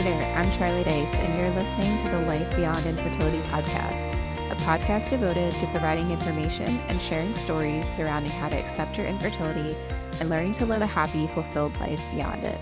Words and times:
Hey 0.00 0.12
there, 0.12 0.34
I'm 0.34 0.50
Charlie 0.52 0.82
Dice, 0.82 1.12
and 1.12 1.36
you're 1.36 1.50
listening 1.50 1.98
to 1.98 2.08
the 2.08 2.22
Life 2.22 2.56
Beyond 2.56 2.86
Infertility 2.86 3.36
podcast, 3.50 4.10
a 4.50 4.56
podcast 4.56 5.10
devoted 5.10 5.52
to 5.52 5.66
providing 5.66 6.10
information 6.10 6.68
and 6.88 6.98
sharing 7.02 7.34
stories 7.34 7.86
surrounding 7.86 8.32
how 8.32 8.48
to 8.48 8.56
accept 8.56 8.96
your 8.96 9.06
infertility 9.06 9.76
and 10.18 10.30
learning 10.30 10.54
to 10.54 10.64
live 10.64 10.80
a 10.80 10.86
happy, 10.86 11.26
fulfilled 11.26 11.78
life 11.80 12.02
beyond 12.14 12.44
it. 12.44 12.58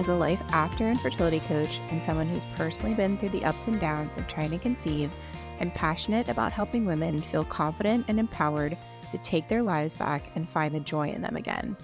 As 0.00 0.08
a 0.08 0.16
life 0.16 0.42
after 0.50 0.90
infertility 0.90 1.38
coach 1.38 1.78
and 1.92 2.02
someone 2.02 2.26
who's 2.26 2.42
personally 2.56 2.94
been 2.96 3.16
through 3.16 3.28
the 3.28 3.44
ups 3.44 3.68
and 3.68 3.78
downs 3.78 4.16
of 4.16 4.26
trying 4.26 4.50
to 4.50 4.58
conceive, 4.58 5.12
I'm 5.60 5.70
passionate 5.70 6.28
about 6.28 6.50
helping 6.50 6.86
women 6.86 7.20
feel 7.20 7.44
confident 7.44 8.06
and 8.08 8.18
empowered 8.18 8.76
to 9.12 9.18
take 9.18 9.46
their 9.46 9.62
lives 9.62 9.94
back 9.94 10.32
and 10.34 10.50
find 10.50 10.74
the 10.74 10.80
joy 10.80 11.10
in 11.10 11.22
them 11.22 11.36
again. 11.36 11.76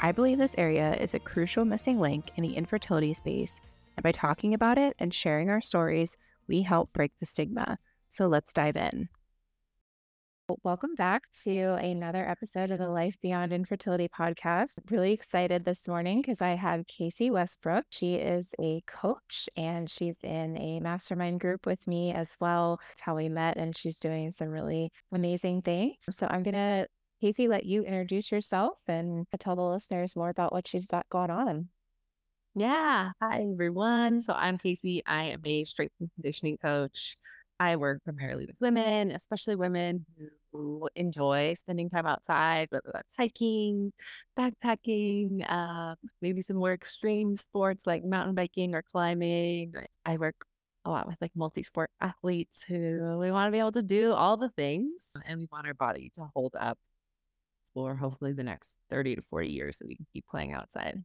I 0.00 0.10
believe 0.10 0.38
this 0.38 0.56
area 0.58 0.96
is 0.96 1.14
a 1.14 1.20
crucial 1.20 1.64
missing 1.64 2.00
link 2.00 2.32
in 2.34 2.42
the 2.42 2.56
infertility 2.56 3.14
space 3.14 3.60
and 3.98 4.04
by 4.04 4.12
talking 4.12 4.54
about 4.54 4.78
it 4.78 4.94
and 5.00 5.12
sharing 5.12 5.50
our 5.50 5.60
stories, 5.60 6.16
we 6.46 6.62
help 6.62 6.92
break 6.92 7.10
the 7.18 7.26
stigma. 7.26 7.78
So 8.08 8.28
let's 8.28 8.52
dive 8.52 8.76
in. 8.76 9.08
Welcome 10.62 10.94
back 10.94 11.24
to 11.42 11.74
another 11.74 12.26
episode 12.26 12.70
of 12.70 12.78
the 12.78 12.88
Life 12.88 13.16
Beyond 13.20 13.52
Infertility 13.52 14.08
podcast. 14.08 14.78
Really 14.88 15.12
excited 15.12 15.64
this 15.64 15.88
morning 15.88 16.22
because 16.22 16.40
I 16.40 16.50
have 16.50 16.86
Casey 16.86 17.30
Westbrook. 17.30 17.86
She 17.90 18.14
is 18.14 18.54
a 18.60 18.82
coach 18.86 19.48
and 19.56 19.90
she's 19.90 20.16
in 20.22 20.56
a 20.56 20.78
mastermind 20.78 21.40
group 21.40 21.66
with 21.66 21.84
me 21.88 22.14
as 22.14 22.36
well. 22.40 22.80
It's 22.92 23.02
how 23.02 23.16
we 23.16 23.28
met, 23.28 23.56
and 23.56 23.76
she's 23.76 23.98
doing 23.98 24.30
some 24.30 24.48
really 24.48 24.90
amazing 25.12 25.62
things. 25.62 25.96
So 26.08 26.28
I'm 26.30 26.44
going 26.44 26.54
to, 26.54 26.86
Casey, 27.20 27.48
let 27.48 27.66
you 27.66 27.82
introduce 27.82 28.30
yourself 28.30 28.78
and 28.86 29.26
tell 29.40 29.56
the 29.56 29.62
listeners 29.62 30.14
more 30.14 30.30
about 30.30 30.52
what 30.52 30.72
you've 30.72 30.88
got 30.88 31.08
going 31.10 31.30
on. 31.30 31.68
Yeah. 32.54 33.12
Hi, 33.22 33.42
everyone. 33.52 34.20
So 34.20 34.32
I'm 34.34 34.58
Casey. 34.58 35.02
I 35.06 35.24
am 35.24 35.40
a 35.44 35.64
strength 35.64 35.94
and 36.00 36.10
conditioning 36.14 36.56
coach. 36.58 37.16
I 37.60 37.76
work 37.76 38.02
primarily 38.04 38.46
with 38.46 38.60
women, 38.60 39.10
especially 39.12 39.54
women 39.56 40.06
who 40.52 40.88
enjoy 40.96 41.54
spending 41.54 41.88
time 41.88 42.06
outside, 42.06 42.68
whether 42.70 42.90
that's 42.92 43.12
hiking, 43.16 43.92
backpacking, 44.38 45.44
uh, 45.48 45.94
maybe 46.22 46.42
some 46.42 46.56
more 46.56 46.72
extreme 46.72 47.36
sports 47.36 47.86
like 47.86 48.04
mountain 48.04 48.34
biking 48.34 48.74
or 48.74 48.82
climbing. 48.82 49.74
I 50.04 50.16
work 50.16 50.36
a 50.84 50.90
lot 50.90 51.06
with 51.06 51.16
like 51.20 51.32
multi 51.36 51.62
sport 51.62 51.90
athletes 52.00 52.62
who 52.62 53.18
we 53.20 53.30
want 53.30 53.48
to 53.48 53.52
be 53.52 53.58
able 53.58 53.72
to 53.72 53.82
do 53.82 54.12
all 54.12 54.36
the 54.36 54.48
things 54.50 55.12
and 55.26 55.40
we 55.40 55.48
want 55.50 55.66
our 55.66 55.74
body 55.74 56.10
to 56.14 56.30
hold 56.34 56.54
up 56.58 56.78
for 57.74 57.94
hopefully 57.96 58.32
the 58.32 58.42
next 58.44 58.76
30 58.90 59.16
to 59.16 59.22
40 59.22 59.48
years 59.50 59.78
so 59.78 59.84
we 59.86 59.96
can 59.96 60.06
keep 60.12 60.26
playing 60.26 60.52
outside. 60.52 61.04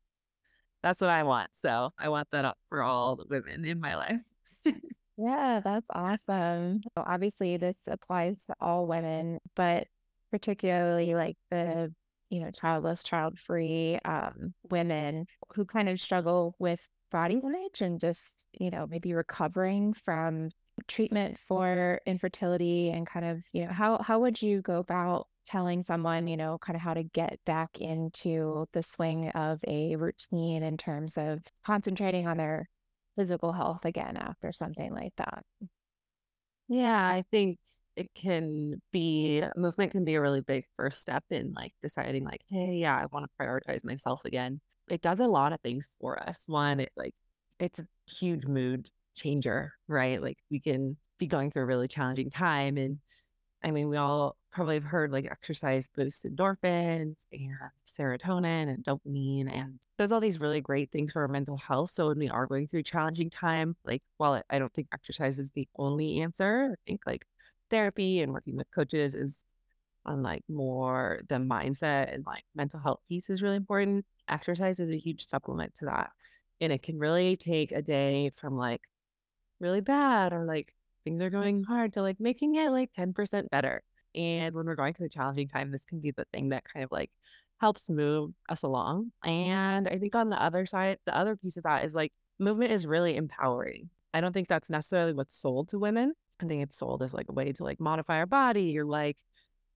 That's 0.83 1.01
what 1.01 1.09
I 1.09 1.23
want. 1.23 1.49
So 1.53 1.91
I 1.97 2.09
want 2.09 2.27
that 2.31 2.55
for 2.69 2.83
all 2.83 3.15
the 3.15 3.25
women 3.29 3.65
in 3.65 3.79
my 3.79 3.95
life. 3.95 4.21
yeah, 5.17 5.61
that's 5.63 5.87
awesome. 5.89 6.81
So 6.83 7.03
obviously, 7.07 7.57
this 7.57 7.77
applies 7.87 8.43
to 8.47 8.55
all 8.59 8.85
women, 8.85 9.39
but 9.55 9.87
particularly 10.29 11.15
like 11.15 11.37
the 11.49 11.93
you 12.29 12.41
know 12.41 12.51
childless, 12.51 13.03
child 13.03 13.39
free 13.39 13.97
um, 14.03 14.53
women 14.69 15.25
who 15.55 15.65
kind 15.65 15.87
of 15.87 15.99
struggle 15.99 16.55
with 16.59 16.85
body 17.11 17.39
image 17.43 17.81
and 17.81 17.99
just 17.99 18.45
you 18.59 18.69
know 18.69 18.85
maybe 18.87 19.13
recovering 19.13 19.93
from 19.93 20.49
treatment 20.87 21.37
for 21.37 22.01
infertility 22.05 22.89
and 22.89 23.07
kind 23.07 23.25
of 23.25 23.41
you 23.53 23.63
know 23.65 23.71
how 23.71 24.01
how 24.01 24.19
would 24.19 24.41
you 24.41 24.61
go 24.61 24.79
about 24.79 25.27
telling 25.45 25.83
someone, 25.83 26.27
you 26.27 26.37
know, 26.37 26.57
kind 26.57 26.75
of 26.75 26.81
how 26.81 26.93
to 26.93 27.03
get 27.03 27.39
back 27.45 27.79
into 27.79 28.65
the 28.73 28.83
swing 28.83 29.29
of 29.29 29.59
a 29.67 29.95
routine 29.95 30.63
in 30.63 30.77
terms 30.77 31.17
of 31.17 31.39
concentrating 31.65 32.27
on 32.27 32.37
their 32.37 32.69
physical 33.15 33.51
health 33.51 33.85
again 33.85 34.17
after 34.17 34.51
something 34.51 34.93
like 34.93 35.13
that. 35.17 35.43
Yeah, 36.67 37.07
I 37.07 37.23
think 37.31 37.59
it 37.95 38.13
can 38.15 38.81
be 38.91 39.43
movement 39.55 39.91
can 39.91 40.03
be 40.03 40.15
a 40.15 40.21
really 40.21 40.41
big 40.41 40.65
first 40.75 40.99
step 40.99 41.23
in 41.29 41.53
like 41.53 41.73
deciding 41.81 42.23
like, 42.23 42.41
hey, 42.49 42.73
yeah, 42.73 42.95
I 42.95 43.05
want 43.11 43.25
to 43.25 43.43
prioritize 43.43 43.83
myself 43.83 44.25
again. 44.25 44.59
It 44.89 45.01
does 45.01 45.19
a 45.19 45.27
lot 45.27 45.53
of 45.53 45.61
things 45.61 45.89
for 45.99 46.21
us. 46.21 46.45
One, 46.47 46.79
it 46.79 46.91
like 46.95 47.13
it's 47.59 47.79
a 47.79 47.87
huge 48.09 48.45
mood 48.45 48.89
changer, 49.15 49.73
right? 49.87 50.21
Like 50.21 50.37
we 50.49 50.59
can 50.59 50.97
be 51.19 51.27
going 51.27 51.51
through 51.51 51.63
a 51.63 51.67
really 51.67 51.87
challenging 51.87 52.29
time 52.29 52.77
and 52.77 52.97
I 53.63 53.71
mean, 53.71 53.89
we 53.89 53.97
all 53.97 54.35
probably 54.51 54.75
have 54.75 54.83
heard 54.83 55.11
like 55.11 55.25
exercise 55.25 55.87
boosts 55.87 56.25
endorphins 56.25 57.25
and 57.31 57.55
serotonin 57.87 58.73
and 58.73 58.83
dopamine 58.83 59.49
and 59.51 59.79
does 59.97 60.11
all 60.11 60.19
these 60.19 60.39
really 60.39 60.61
great 60.61 60.91
things 60.91 61.13
for 61.13 61.21
our 61.21 61.27
mental 61.27 61.57
health. 61.57 61.89
So 61.89 62.09
when 62.09 62.19
we 62.19 62.29
are 62.29 62.45
going 62.45 62.67
through 62.67 62.83
challenging 62.83 63.29
time, 63.29 63.75
like 63.85 64.03
while 64.17 64.41
I 64.49 64.59
don't 64.59 64.73
think 64.73 64.89
exercise 64.93 65.39
is 65.39 65.51
the 65.51 65.67
only 65.77 66.19
answer, 66.19 66.71
I 66.73 66.75
think 66.85 67.01
like 67.05 67.25
therapy 67.69 68.21
and 68.21 68.33
working 68.33 68.57
with 68.57 68.69
coaches 68.71 69.15
is 69.15 69.45
on 70.05 70.21
like 70.21 70.43
more 70.49 71.21
the 71.29 71.35
mindset 71.35 72.13
and 72.13 72.25
like 72.25 72.43
mental 72.53 72.79
health 72.79 72.99
piece 73.07 73.29
is 73.29 73.41
really 73.41 73.55
important. 73.55 74.05
Exercise 74.27 74.79
is 74.79 74.91
a 74.91 74.97
huge 74.97 75.25
supplement 75.25 75.73
to 75.75 75.85
that. 75.85 76.11
And 76.59 76.73
it 76.73 76.83
can 76.83 76.99
really 76.99 77.37
take 77.37 77.71
a 77.71 77.81
day 77.81 78.29
from 78.35 78.57
like 78.57 78.81
really 79.59 79.81
bad 79.81 80.33
or 80.33 80.45
like 80.45 80.75
things 81.03 81.21
are 81.21 81.29
going 81.29 81.63
hard 81.63 81.93
to 81.93 82.01
like 82.01 82.19
making 82.19 82.55
it 82.55 82.71
like 82.71 82.91
10% 82.93 83.49
better. 83.49 83.83
And 84.15 84.53
when 84.53 84.65
we're 84.65 84.75
going 84.75 84.93
through 84.93 85.07
a 85.07 85.09
challenging 85.09 85.47
time, 85.47 85.71
this 85.71 85.85
can 85.85 85.99
be 85.99 86.11
the 86.11 86.25
thing 86.33 86.49
that 86.49 86.63
kind 86.71 86.83
of 86.83 86.91
like 86.91 87.11
helps 87.59 87.89
move 87.89 88.31
us 88.49 88.63
along. 88.63 89.11
And 89.25 89.87
I 89.87 89.97
think 89.97 90.15
on 90.15 90.29
the 90.29 90.41
other 90.41 90.65
side, 90.65 90.97
the 91.05 91.17
other 91.17 91.35
piece 91.35 91.57
of 91.57 91.63
that 91.63 91.85
is 91.85 91.93
like 91.93 92.13
movement 92.39 92.71
is 92.71 92.85
really 92.85 93.15
empowering. 93.15 93.89
I 94.13 94.21
don't 94.21 94.33
think 94.33 94.47
that's 94.47 94.69
necessarily 94.69 95.13
what's 95.13 95.35
sold 95.35 95.69
to 95.69 95.79
women. 95.79 96.13
I 96.41 96.45
think 96.45 96.61
it's 96.61 96.77
sold 96.77 97.01
as 97.03 97.13
like 97.13 97.27
a 97.29 97.33
way 97.33 97.51
to 97.51 97.63
like 97.63 97.79
modify 97.79 98.17
our 98.17 98.25
body 98.25 98.77
or 98.77 98.85
like 98.85 99.17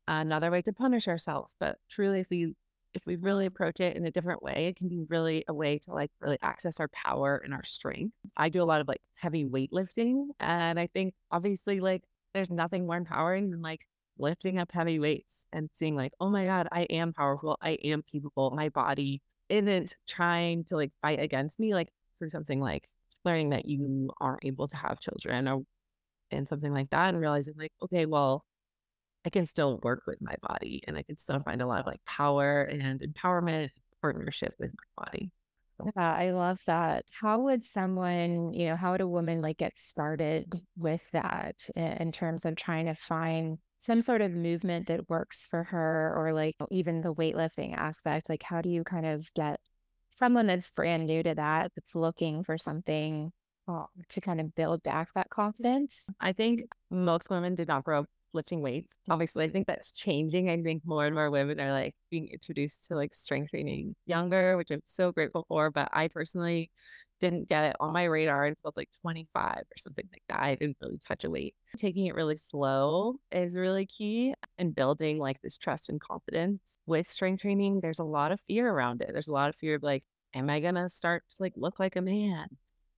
another 0.07 0.51
way 0.51 0.61
to 0.63 0.73
punish 0.73 1.07
ourselves. 1.07 1.55
But 1.59 1.77
truly, 1.89 2.19
if 2.19 2.29
we 2.29 2.53
if 2.94 3.06
we 3.06 3.16
really 3.16 3.46
approach 3.46 3.80
it 3.80 3.96
in 3.96 4.06
a 4.06 4.12
different 4.12 4.42
way, 4.42 4.68
it 4.68 4.75
can 4.75 4.88
be 4.88 5.03
really 5.09 5.44
a 5.48 5.53
way 5.53 5.78
to 5.80 5.92
like 5.94 6.12
really 6.20 6.38
access 6.42 6.80
our 6.80 6.88
power 6.90 7.42
and 7.44 7.53
our 7.53 7.64
strength. 7.64 8.14
I 8.36 8.50
do 8.50 8.62
a 8.62 8.66
lot 8.66 8.81
of 8.81 8.88
like 8.88 9.02
heavy 9.16 9.46
weightlifting. 9.46 10.28
And 10.40 10.80
I 10.80 10.88
think 10.88 11.14
obviously, 11.31 11.80
like, 11.80 12.03
there's 12.34 12.50
nothing 12.50 12.86
more 12.86 12.98
empowering 12.98 13.52
than 13.52 13.62
like 13.62 13.81
lifting 14.18 14.58
up 14.58 14.72
heavy 14.72 15.00
weights 15.00 15.46
and 15.53 15.70
seeing, 15.74 15.96
like, 15.96 16.14
oh 16.20 16.30
my 16.30 16.46
God, 16.46 16.68
I 16.72 16.84
am 16.84 17.14
powerful. 17.14 17.58
I 17.62 17.72
am 17.84 18.02
capable. 18.03 18.52
My 18.52 18.70
body 18.70 19.22
isn't 19.50 19.96
trying 20.08 20.66
to 20.66 20.75
like 20.75 20.92
fight 21.02 21.19
against 21.19 21.59
me, 21.59 21.74
like 21.74 21.90
through 22.18 22.30
something 22.30 22.59
like 22.59 22.90
learning 23.25 23.50
that 23.50 23.66
you 23.66 24.09
aren't 24.19 24.46
able 24.46 24.68
to 24.68 24.78
have 24.78 25.00
children 25.00 25.48
or 25.48 25.64
and 26.31 26.48
something 26.48 26.74
like 26.74 26.90
that 26.90 27.09
and 27.09 27.19
realizing 27.19 27.54
like 27.58 27.72
okay 27.81 28.06
well 28.06 28.44
I 29.27 29.29
can 29.29 29.45
still 29.45 29.77
work 29.83 30.03
with 30.07 30.21
my 30.21 30.35
body 30.41 30.81
and 30.88 30.95
I 30.95 31.01
can 31.01 31.17
still 31.17 31.41
find 31.41 31.61
a 31.61 31.67
lot 31.67 31.81
of 31.81 31.85
like 31.85 31.99
power 32.05 32.61
and 32.61 33.01
empowerment 33.01 33.71
partnership 34.01 34.53
with 34.57 34.71
my 34.73 35.03
body. 35.03 35.31
Yeah, 35.83 36.13
I 36.15 36.29
love 36.29 36.61
that. 36.65 37.03
How 37.11 37.41
would 37.41 37.65
someone, 37.65 38.53
you 38.53 38.67
know, 38.67 38.77
how 38.77 38.93
would 38.93 39.01
a 39.01 39.07
woman 39.07 39.41
like 39.41 39.57
get 39.57 39.77
started 39.77 40.55
with 40.77 41.01
that 41.11 41.55
in 41.75 42.13
terms 42.13 42.45
of 42.45 42.55
trying 42.55 42.85
to 42.85 42.95
find 42.95 43.57
some 43.79 44.01
sort 44.01 44.21
of 44.21 44.31
movement 44.31 44.88
that 44.88 45.09
works 45.09 45.45
for 45.45 45.65
her 45.65 46.13
or 46.15 46.31
like 46.31 46.55
even 46.71 47.01
the 47.01 47.13
weightlifting 47.13 47.75
aspect? 47.75 48.29
Like, 48.29 48.44
how 48.44 48.61
do 48.61 48.69
you 48.69 48.85
kind 48.85 49.05
of 49.05 49.29
get 49.33 49.59
someone 50.09 50.47
that's 50.47 50.71
brand 50.71 51.05
new 51.05 51.21
to 51.21 51.35
that, 51.35 51.73
that's 51.75 51.95
looking 51.95 52.45
for 52.45 52.57
something 52.57 53.33
um, 53.68 53.88
to 54.07 54.21
kind 54.21 54.39
of 54.39 54.56
build 54.56 54.83
back 54.83 55.09
that 55.15 55.30
confidence? 55.30 56.06
I 56.18 56.31
think 56.31 56.63
most 56.89 57.30
women 57.30 57.56
did 57.56 57.68
not 57.68 57.83
grow 57.83 58.00
up 58.00 58.06
lifting 58.33 58.62
weights. 58.62 58.97
Obviously, 59.09 59.45
I 59.45 59.50
think 59.50 59.68
that's 59.68 59.91
changing. 59.91 60.50
I 60.50 60.62
think 60.62 60.83
more 60.85 61.06
and 61.06 61.15
more 61.15 61.29
women 61.29 61.59
are 61.59 61.71
like 61.71 61.95
being 62.09 62.27
introduced 62.27 62.88
to 62.88 62.95
like 62.95 63.13
strength 63.13 63.51
training 63.51 63.95
younger, 64.06 64.57
which 64.57 64.71
I'm 64.71 64.81
so 64.85 65.12
grateful 65.12 65.45
for. 65.47 65.71
But 65.71 65.89
I 65.94 66.07
personally 66.07 66.71
didn't 67.19 67.50
get 67.50 67.63
it 67.65 67.75
on 67.79 67.94
my 67.94 68.03
radar 68.03 68.45
until 68.45 68.74
like 68.75 68.89
25 69.01 69.57
or 69.57 69.77
something 69.77 70.07
like 70.12 70.24
that. 70.29 70.39
I 70.39 70.56
didn't 70.56 70.77
really 70.81 71.00
touch 71.07 71.24
a 71.24 71.29
weight. 71.29 71.56
Taking 71.77 72.06
it 72.06 72.15
really 72.15 72.38
slow 72.38 73.15
is 73.31 73.56
really 73.56 73.85
key 73.85 74.33
and 74.57 74.75
building 74.75 75.18
like 75.18 75.41
this 75.41 75.57
trust 75.57 75.89
and 75.89 76.00
confidence 76.00 76.77
with 76.85 77.09
strength 77.09 77.41
training. 77.41 77.80
There's 77.81 78.00
a 78.00 78.03
lot 78.03 78.31
of 78.31 78.39
fear 78.41 78.69
around 78.69 79.01
it. 79.01 79.09
There's 79.13 79.27
a 79.27 79.33
lot 79.33 79.50
of 79.50 79.56
fear 79.56 79.75
of 79.75 79.83
like, 79.83 80.03
am 80.33 80.50
I 80.50 80.59
going 80.59 80.75
to 80.75 80.89
start 80.89 81.23
to 81.31 81.35
like 81.39 81.53
look 81.56 81.80
like 81.80 81.95
a 81.95 82.01
man? 82.01 82.47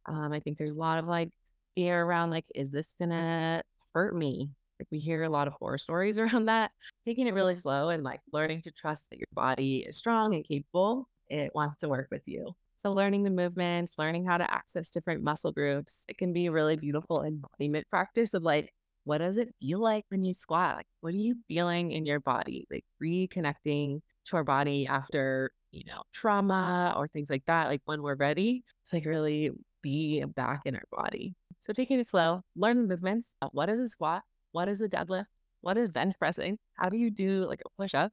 Um, 0.06 0.34
I 0.34 0.40
think 0.40 0.58
there's 0.58 0.74
a 0.74 0.80
lot 0.80 1.00
of 1.00 1.06
like 1.06 1.30
fear 1.76 2.02
around 2.02 2.32
like, 2.32 2.46
is 2.56 2.72
this 2.72 2.94
going 3.00 3.12
to 3.12 3.64
hurt 3.94 4.16
me? 4.16 4.50
Like 4.80 4.88
we 4.92 5.00
hear 5.00 5.24
a 5.24 5.30
lot 5.30 5.48
of 5.48 5.54
horror 5.54 5.78
stories 5.78 6.18
around 6.20 6.46
that. 6.46 6.72
Taking 7.06 7.28
it 7.28 7.34
really 7.34 7.56
slow 7.56 7.90
and 7.90 8.04
like 8.04 8.22
learning 8.32 8.62
to 8.64 8.72
trust 8.72 9.10
that 9.10 9.18
your 9.20 9.28
body 9.34 9.86
is 9.88 9.98
strong 9.98 10.36
and 10.36 10.44
capable, 10.44 11.08
it 11.28 11.52
wants 11.54 11.78
to 11.78 11.90
work 11.90 12.08
with 12.12 12.24
you. 12.26 12.54
So 12.78 12.94
learning 12.94 13.24
the 13.24 13.30
movements, 13.32 13.96
learning 13.98 14.26
how 14.26 14.38
to 14.38 14.52
access 14.54 14.90
different 14.90 15.22
muscle 15.22 15.52
groups, 15.52 16.06
it 16.08 16.18
can 16.18 16.32
be 16.32 16.46
a 16.46 16.52
really 16.52 16.78
beautiful 16.78 17.24
embodiment 17.24 17.86
practice 17.90 18.34
of 18.34 18.44
like, 18.44 18.74
what 19.04 19.18
does 19.18 19.38
it 19.38 19.54
feel 19.60 19.80
like 19.80 20.06
when 20.10 20.24
you 20.24 20.34
squat? 20.34 20.78
Like, 20.78 20.88
what 21.02 21.14
are 21.14 21.18
you 21.18 21.36
feeling 21.48 21.92
in 21.92 22.06
your 22.06 22.22
body? 22.22 22.68
Like 22.72 22.86
reconnecting 23.04 24.00
to 24.26 24.36
our 24.38 24.44
body 24.46 24.88
after, 24.88 25.52
you 25.72 25.84
know, 25.86 26.04
trauma 26.14 26.94
or 26.96 27.08
things 27.10 27.30
like 27.30 27.46
that. 27.46 27.68
Like 27.68 27.82
when 27.86 28.02
we're 28.02 28.16
ready, 28.16 28.64
it's 28.84 28.94
like 28.94 29.06
really 29.06 29.52
be 29.82 30.24
back 30.24 30.62
in 30.66 30.76
our 30.76 30.84
body. 30.92 31.36
So 31.60 31.74
taking 31.74 32.00
it 32.00 32.08
slow, 32.08 32.44
learn 32.56 32.78
the 32.78 32.88
movements. 32.88 33.36
Uh, 33.42 33.50
what 33.52 33.68
is 33.70 33.80
a 33.80 33.90
squat? 33.90 34.24
What 34.52 34.68
is 34.68 34.82
a 34.82 34.90
deadlift? 34.90 35.26
What 35.62 35.78
is 35.78 35.92
bench 35.92 36.16
pressing? 36.18 36.58
How 36.74 36.90
do 36.90 36.98
you 36.98 37.12
do 37.12 37.46
like 37.48 37.62
a 37.66 37.82
push 37.82 37.94
up? 37.94 38.12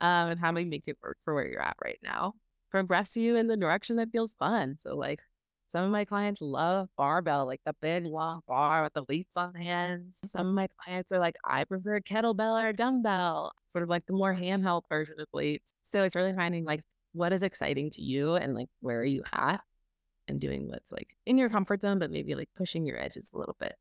Um, 0.00 0.30
and 0.30 0.40
how 0.40 0.52
do 0.52 0.60
you 0.60 0.66
make 0.66 0.88
it 0.88 0.98
work 1.02 1.18
for 1.22 1.34
where 1.34 1.46
you're 1.46 1.62
at 1.62 1.76
right 1.82 1.98
now? 2.02 2.34
Progress 2.70 3.16
you 3.16 3.36
in 3.36 3.48
the 3.48 3.56
direction 3.56 3.96
that 3.96 4.10
feels 4.12 4.34
fun. 4.38 4.76
So 4.78 4.96
like 4.96 5.20
some 5.68 5.84
of 5.84 5.90
my 5.90 6.04
clients 6.04 6.40
love 6.40 6.88
barbell, 6.96 7.46
like 7.46 7.60
the 7.64 7.74
big 7.80 8.04
long 8.06 8.40
bar 8.48 8.82
with 8.82 8.92
the 8.92 9.04
weights 9.08 9.36
on 9.36 9.54
hands. 9.54 10.20
Some 10.24 10.48
of 10.48 10.54
my 10.54 10.68
clients 10.78 11.12
are 11.12 11.18
like, 11.18 11.36
I 11.44 11.64
prefer 11.64 12.00
kettlebell 12.00 12.62
or 12.62 12.72
dumbbell, 12.72 13.52
sort 13.72 13.82
of 13.82 13.88
like 13.88 14.06
the 14.06 14.12
more 14.12 14.34
handheld 14.34 14.82
version 14.88 15.14
of 15.20 15.26
weights. 15.32 15.74
So 15.82 16.02
it's 16.02 16.16
really 16.16 16.32
finding 16.32 16.64
like 16.64 16.80
what 17.12 17.32
is 17.32 17.42
exciting 17.42 17.90
to 17.90 18.02
you 18.02 18.34
and 18.34 18.54
like 18.54 18.68
where 18.80 19.00
are 19.00 19.04
you 19.04 19.22
at 19.32 19.60
and 20.26 20.40
doing 20.40 20.68
what's 20.68 20.90
like 20.90 21.16
in 21.26 21.38
your 21.38 21.50
comfort 21.50 21.82
zone, 21.82 21.98
but 21.98 22.10
maybe 22.10 22.34
like 22.34 22.48
pushing 22.56 22.86
your 22.86 23.00
edges 23.00 23.30
a 23.34 23.38
little 23.38 23.56
bit. 23.60 23.76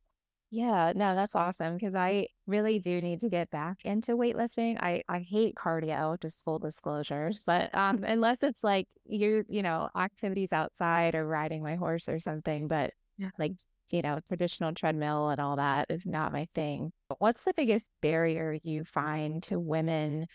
Yeah, 0.52 0.94
no, 0.96 1.14
that's 1.14 1.36
awesome 1.36 1.76
because 1.76 1.94
I 1.94 2.28
really 2.48 2.80
do 2.80 3.02
need 3.02 3.20
to 3.22 3.30
get 3.30 3.52
back 3.52 3.86
into 3.86 4.18
weightlifting. 4.18 4.78
I 4.82 5.04
I 5.08 5.20
hate 5.20 5.56
cardio, 5.56 6.20
just 6.20 6.44
full 6.44 6.58
disclosures, 6.60 7.40
but 7.46 7.74
um 7.76 8.04
unless 8.04 8.42
it's 8.42 8.64
like 8.64 8.88
you're, 9.06 9.44
you 9.48 9.62
know, 9.62 9.90
activities 9.96 10.52
outside 10.52 11.14
or 11.16 11.28
riding 11.28 11.62
my 11.62 11.76
horse 11.76 12.10
or 12.10 12.20
something, 12.20 12.68
but 12.68 12.94
Yeah. 13.18 13.30
like, 13.38 13.54
you 13.92 14.02
know, 14.02 14.20
traditional 14.28 14.74
treadmill 14.74 15.30
and 15.30 15.40
all 15.40 15.56
that 15.58 15.86
is 15.92 16.06
not 16.08 16.34
my 16.34 16.48
thing. 16.56 16.94
What's 17.20 17.44
the 17.44 17.54
biggest 17.56 17.92
barrier 18.02 18.58
you 18.64 18.84
find 18.86 19.44
to 19.44 19.60
women 19.60 20.26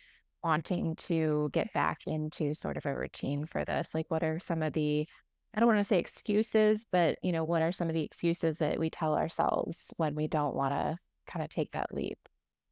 wanting 0.42 0.94
to 0.96 1.48
get 1.52 1.72
back 1.72 2.00
into 2.06 2.54
sort 2.54 2.76
of 2.76 2.86
a 2.86 2.94
routine 2.96 3.46
for 3.46 3.64
this? 3.64 3.94
Like 3.94 4.06
what 4.10 4.22
are 4.22 4.38
some 4.38 4.62
of 4.62 4.72
the 4.74 5.08
I 5.54 5.60
don't 5.60 5.68
want 5.68 5.78
to 5.78 5.84
say 5.84 5.98
excuses, 5.98 6.86
but 6.90 7.18
you 7.22 7.30
know, 7.30 7.44
what 7.44 7.62
are 7.62 7.70
some 7.70 7.88
of 7.88 7.94
the 7.94 8.02
excuses 8.02 8.58
that 8.58 8.78
we 8.78 8.90
tell 8.90 9.14
ourselves 9.14 9.94
when 9.96 10.16
we 10.16 10.26
don't 10.26 10.56
want 10.56 10.74
to 10.74 10.98
kind 11.26 11.44
of 11.44 11.48
take 11.48 11.72
that 11.72 11.94
leap? 11.94 12.18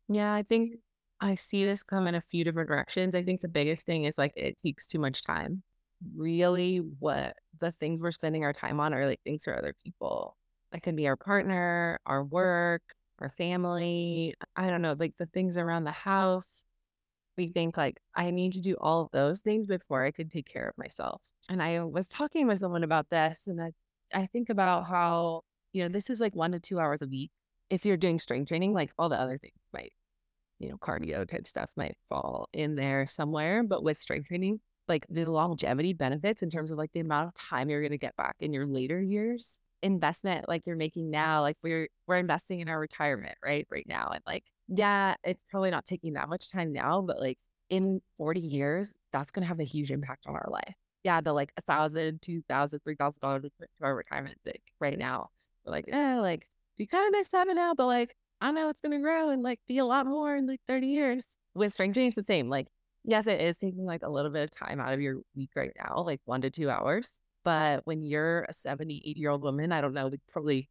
Yeah, 0.09 0.35
I 0.35 0.43
think 0.43 0.75
I 1.21 1.37
see 1.37 1.65
this 1.65 1.85
come 1.85 2.09
in 2.09 2.17
a 2.17 2.21
few 2.21 2.43
different 2.43 2.69
directions. 2.69 3.15
I 3.15 3.23
think 3.23 3.41
the 3.41 3.49
biggest 3.49 3.87
thing 3.87 4.05
is 4.05 4.19
like 4.19 4.33
it 4.37 4.59
takes 4.59 4.89
too 4.89 4.99
much 4.99 5.23
time. 5.23 5.63
Really, 6.17 6.79
what 6.79 7.37
the 7.61 7.71
things 7.71 8.01
we're 8.01 8.11
spending 8.11 8.45
our 8.45 8.53
time 8.53 8.81
on 8.81 8.93
are 8.93 9.07
like 9.07 9.21
things 9.23 9.45
for 9.45 9.57
other 9.57 9.75
people. 9.85 10.37
That 10.73 10.83
could 10.83 10.97
be 10.97 11.07
our 11.07 11.17
partner, 11.17 12.01
our 12.05 12.25
work, 12.25 12.83
our 13.21 13.31
family. 13.31 14.35
I 14.57 14.71
don't 14.71 14.83
know, 14.83 14.97
like 14.99 15.17
the 15.19 15.27
things 15.27 15.57
around 15.57 15.85
the 15.85 15.93
house. 15.93 16.65
We 17.37 17.49
think 17.49 17.77
like 17.77 17.99
I 18.15 18.31
need 18.31 18.53
to 18.53 18.61
do 18.61 18.77
all 18.81 19.03
of 19.03 19.11
those 19.13 19.41
things 19.41 19.67
before 19.67 20.05
I 20.05 20.11
could 20.11 20.31
take 20.31 20.47
care 20.47 20.69
of 20.69 20.79
myself. 20.79 21.23
And 21.49 21.63
I 21.63 21.83
was 21.83 22.09
talking 22.09 22.47
with 22.47 22.61
someone 22.61 22.85
about 22.85 23.09
this, 23.11 23.47
and 23.47 23.61
I, 23.61 23.73
I 24.15 24.27
think 24.27 24.51
about 24.51 24.87
how, 24.87 25.43
you 25.73 25.83
know, 25.83 25.89
this 25.89 26.11
is 26.11 26.21
like 26.21 26.37
one 26.37 26.53
to 26.53 26.61
two 26.61 26.79
hours 26.79 27.03
a 27.03 27.07
week. 27.07 27.31
If 27.71 27.87
you're 27.87 27.97
doing 27.97 28.19
strength 28.19 28.49
training, 28.49 28.75
like 28.75 28.93
all 28.99 29.09
the 29.09 29.19
other 29.19 29.39
things 29.39 29.57
might 29.73 29.93
you 30.63 30.69
know, 30.69 30.77
cardio 30.77 31.29
type 31.29 31.47
stuff 31.47 31.73
might 31.77 31.97
fall 32.09 32.49
in 32.53 32.77
there 32.77 33.05
somewhere. 33.05 33.65
But 33.65 33.83
with 33.83 33.99
strength 33.99 34.29
training, 34.29 34.61
like 34.87 35.05
the 35.11 35.31
longevity 35.31 35.93
benefits 35.93 36.43
in 36.43 36.51
terms 36.51 36.71
of 36.71 36.79
like 36.79 36.93
the 36.93 37.01
amount 37.01 37.29
of 37.29 37.35
time 37.35 37.69
you're 37.69 37.81
going 37.81 37.91
to 37.91 37.99
get 37.99 38.17
back 38.17 38.37
in 38.39 38.53
your 38.53 38.67
later 38.67 39.03
years, 39.03 39.61
investment 39.83 40.49
like 40.49 40.65
you're 40.65 40.77
making 40.77 41.11
now, 41.11 41.43
like 41.43 41.57
we're 41.63 41.89
we're 42.07 42.17
investing 42.17 42.61
in 42.61 42.69
our 42.69 42.79
retirement, 42.79 43.37
right? 43.45 43.67
Right 43.71 43.87
now. 43.89 44.11
And 44.15 44.23
like, 44.25 44.45
yeah, 44.75 45.15
it's 45.23 45.45
probably 45.51 45.71
not 45.71 45.85
taking 45.85 46.15
that 46.15 46.29
much 46.29 46.51
time 46.51 46.73
now, 46.73 47.03
but 47.03 47.21
like 47.21 47.39
in 47.69 48.01
40 48.17 48.41
years, 48.41 48.95
that's 49.13 49.31
gonna 49.31 49.47
have 49.47 49.61
a 49.61 49.65
huge 49.65 49.91
impact 49.91 50.25
on 50.27 50.35
our 50.35 50.49
life. 50.49 50.75
Yeah, 51.05 51.21
the 51.21 51.33
like 51.33 51.53
a 51.57 51.63
thousand, 51.63 52.23
two 52.23 52.43
thousand, 52.49 52.81
three 52.81 52.95
thousand 52.95 53.21
dollars 53.21 53.43
to 53.43 53.67
our 53.83 53.95
retirement 53.95 54.39
like 54.47 54.63
right 54.81 54.99
now. 54.99 55.29
We're 55.65 55.73
like, 55.73 55.87
yeah, 55.89 56.21
like 56.21 56.47
you 56.79 56.87
kind 56.87 57.07
of 57.07 57.13
nice 57.13 57.29
to 57.31 57.37
have 57.39 57.49
it 57.49 57.55
now, 57.55 57.75
but 57.75 57.87
like 57.87 58.17
I 58.41 58.51
know 58.51 58.69
it's 58.71 58.81
gonna 58.81 59.01
grow 59.01 59.29
and 59.31 59.43
like 59.43 59.61
be 59.69 59.79
a 59.79 59.85
lot 59.85 60.07
more 60.07 60.35
in 60.37 60.47
like 60.47 60.61
30 60.69 60.87
years. 60.87 61.37
With 61.55 61.73
strength 61.75 61.95
training, 61.95 62.09
it's 62.09 62.17
the 62.17 62.23
same. 62.23 62.49
Like, 62.49 62.69
yes, 63.05 63.27
it 63.27 63.41
is 63.43 63.59
taking 63.59 63.85
like 63.85 64.03
a 64.03 64.09
little 64.09 64.31
bit 64.31 64.45
of 64.45 64.51
time 64.51 64.81
out 64.81 64.95
of 64.95 65.01
your 65.01 65.21
week 65.37 65.51
right 65.55 65.73
now, 65.79 66.03
like 66.07 66.21
one 66.25 66.41
to 66.43 66.51
two 66.51 66.71
hours. 66.71 67.21
But 67.45 67.83
when 67.85 68.03
you're 68.03 68.47
a 68.49 68.55
78 68.55 69.17
year 69.19 69.31
old 69.31 69.43
woman, 69.43 69.71
I 69.73 69.83
don't 69.83 69.93
know, 69.93 70.09
we 70.09 70.19
probably 70.33 70.71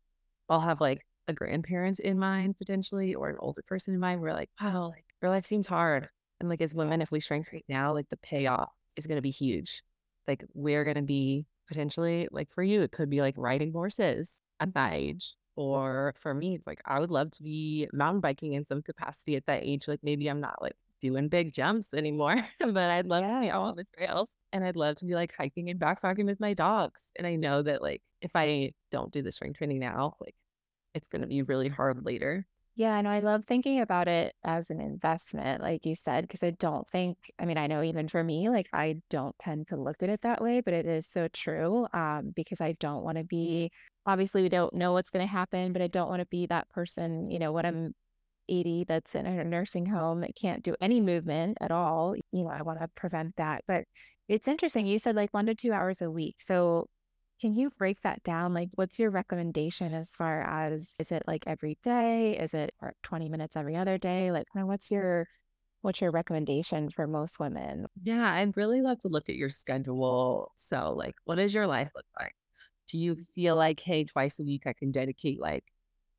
all 0.50 0.60
have 0.62 0.82
like 0.82 1.06
a 1.32 1.34
grandparent 1.34 2.00
in 2.00 2.20
mind 2.20 2.58
potentially 2.58 3.16
or 3.16 3.30
an 3.30 3.38
older 3.40 3.64
person 3.64 3.94
in 3.94 4.00
mind. 4.00 4.22
We're 4.22 4.34
like, 4.34 4.50
wow, 4.62 4.90
like 4.90 5.06
your 5.22 5.32
life 5.32 5.46
seems 5.46 5.66
hard. 5.66 6.10
And 6.40 6.50
like 6.50 6.62
as 6.62 6.76
women, 6.76 7.02
if 7.02 7.12
we 7.12 7.20
strength 7.20 7.50
train 7.50 7.64
now, 7.68 7.94
like 7.94 8.10
the 8.10 8.18
payoff 8.18 8.72
is 8.96 9.08
gonna 9.08 9.22
be 9.22 9.32
huge. 9.32 9.82
Like 10.28 10.44
we're 10.54 10.84
gonna 10.84 11.02
be 11.02 11.46
potentially 11.68 12.28
like 12.32 12.52
for 12.52 12.64
you, 12.64 12.82
it 12.82 12.92
could 12.92 13.10
be 13.10 13.22
like 13.22 13.36
riding 13.38 13.72
horses 13.72 14.42
at 14.60 14.74
that 14.76 14.94
age. 14.94 15.36
Or 15.56 16.14
for 16.18 16.34
me, 16.34 16.56
it's 16.56 16.68
like 16.68 16.82
I 16.86 17.00
would 17.00 17.12
love 17.12 17.32
to 17.32 17.44
be 17.44 17.88
mountain 17.94 18.22
biking 18.22 18.54
in 18.54 18.66
some 18.66 18.82
capacity 18.82 19.36
at 19.36 19.46
that 19.48 19.64
age. 19.64 19.88
Like 19.88 20.00
maybe 20.04 20.28
I'm 20.28 20.40
not 20.40 20.62
like 20.62 20.76
doing 21.02 21.28
big 21.28 21.54
jumps 21.54 21.94
anymore, 21.94 22.36
but 22.60 22.78
I'd 22.78 23.08
love 23.08 23.28
to 23.28 23.40
be 23.40 23.50
out 23.50 23.64
on 23.64 23.76
the 23.76 23.86
trails 23.96 24.38
and 24.54 24.64
I'd 24.64 24.76
love 24.76 24.96
to 24.98 25.06
be 25.06 25.16
like 25.16 25.34
hiking 25.36 25.70
and 25.70 25.80
backpacking 25.80 26.26
with 26.26 26.40
my 26.40 26.54
dogs. 26.54 27.12
And 27.18 27.28
I 27.28 27.36
know 27.36 27.62
that 27.62 27.82
like 27.82 28.02
if 28.22 28.32
I 28.36 28.74
don't 28.92 29.12
do 29.12 29.22
the 29.22 29.32
strength 29.32 29.58
training 29.58 29.80
now, 29.80 30.16
like 30.22 30.36
it's 30.94 31.08
gonna 31.08 31.28
be 31.28 31.42
really 31.42 31.70
hard 31.70 32.06
later. 32.06 32.46
Yeah, 32.76 32.98
and 32.98 33.08
I 33.08 33.20
love 33.20 33.46
thinking 33.46 33.82
about 33.82 34.08
it 34.08 34.34
as 34.44 34.70
an 34.70 34.80
investment, 34.80 35.62
like 35.62 35.86
you 35.86 35.94
said, 35.94 36.24
because 36.24 36.42
I 36.42 36.52
don't 36.52 36.88
think, 36.90 37.18
I 37.38 37.46
mean, 37.46 37.58
I 37.58 37.68
know 37.68 37.84
even 37.84 38.08
for 38.08 38.24
me, 38.24 38.50
like 38.50 38.70
I 38.72 39.02
don't 39.10 39.38
tend 39.40 39.68
to 39.68 39.76
look 39.76 40.02
at 40.02 40.10
it 40.10 40.22
that 40.22 40.42
way, 40.42 40.62
but 40.62 40.74
it 40.74 40.86
is 40.86 41.06
so 41.06 41.28
true. 41.28 41.86
Um, 41.94 42.32
because 42.34 42.62
I 42.62 42.72
don't 42.80 43.04
want 43.04 43.18
to 43.18 43.26
be, 43.26 43.72
obviously, 44.06 44.42
we 44.42 44.50
don't 44.50 44.74
know 44.74 44.94
what's 44.94 45.10
going 45.10 45.26
to 45.26 45.32
happen, 45.32 45.74
but 45.74 45.82
I 45.82 45.88
don't 45.88 46.08
want 46.10 46.22
to 46.22 46.28
be 46.28 46.46
that 46.48 46.70
person, 46.70 47.30
you 47.30 47.40
know, 47.40 47.52
when 47.52 47.66
I'm 47.66 47.94
80 48.48 48.86
that's 48.86 49.16
in 49.16 49.26
a 49.26 49.44
nursing 49.44 49.86
home 49.86 50.22
that 50.22 50.36
can't 50.36 50.64
do 50.64 50.76
any 50.82 51.02
movement 51.02 51.58
at 51.62 51.72
all. 51.72 52.16
You 52.32 52.44
know, 52.44 52.50
I 52.50 52.62
want 52.62 52.80
to 52.80 52.88
prevent 52.90 53.36
that. 53.36 53.64
But 53.68 53.84
it's 54.28 54.48
interesting. 54.48 54.88
You 54.88 54.98
said 55.00 55.16
like 55.16 55.34
one 55.34 55.46
to 55.48 55.56
two 55.56 55.74
hours 55.74 56.02
a 56.02 56.10
week. 56.10 56.36
So 56.40 56.88
can 57.42 57.56
you 57.56 57.72
break 57.72 58.00
that 58.04 58.22
down? 58.24 58.54
Like, 58.54 58.70
what's 58.76 59.00
your 59.00 59.10
recommendation 59.10 59.96
as 59.96 60.12
far 60.12 60.42
as 60.42 60.94
is 61.00 61.12
it 61.12 61.24
like 61.26 61.44
every 61.48 61.78
day? 61.82 62.38
Is 62.38 62.54
it 62.54 62.72
or 62.82 62.94
20 63.02 63.30
minutes 63.30 63.56
every 63.58 63.76
other 63.76 63.98
day? 63.98 64.32
Like, 64.32 64.46
kind 64.54 64.62
of 64.62 64.68
what's 64.68 64.92
your 64.92 65.28
what's 65.82 66.00
your 66.00 66.12
recommendation 66.12 66.92
for 66.92 67.08
most 67.08 67.40
women? 67.40 67.88
Yeah, 68.04 68.32
I'd 68.32 68.56
really 68.56 68.82
love 68.82 69.00
to 69.00 69.08
look 69.08 69.28
at 69.28 69.36
your 69.36 69.50
schedule. 69.50 70.52
So, 70.56 70.94
like, 70.96 71.16
what 71.26 71.36
does 71.36 71.54
your 71.56 71.66
life 71.66 71.90
look 71.96 72.06
like? 72.20 72.36
Do 72.88 73.00
you 73.00 73.16
feel 73.34 73.56
like, 73.56 73.80
hey, 73.80 74.04
twice 74.04 74.40
a 74.40 74.44
week 74.44 74.68
I 74.68 74.74
can 74.74 74.92
dedicate 74.92 75.42
like 75.42 75.64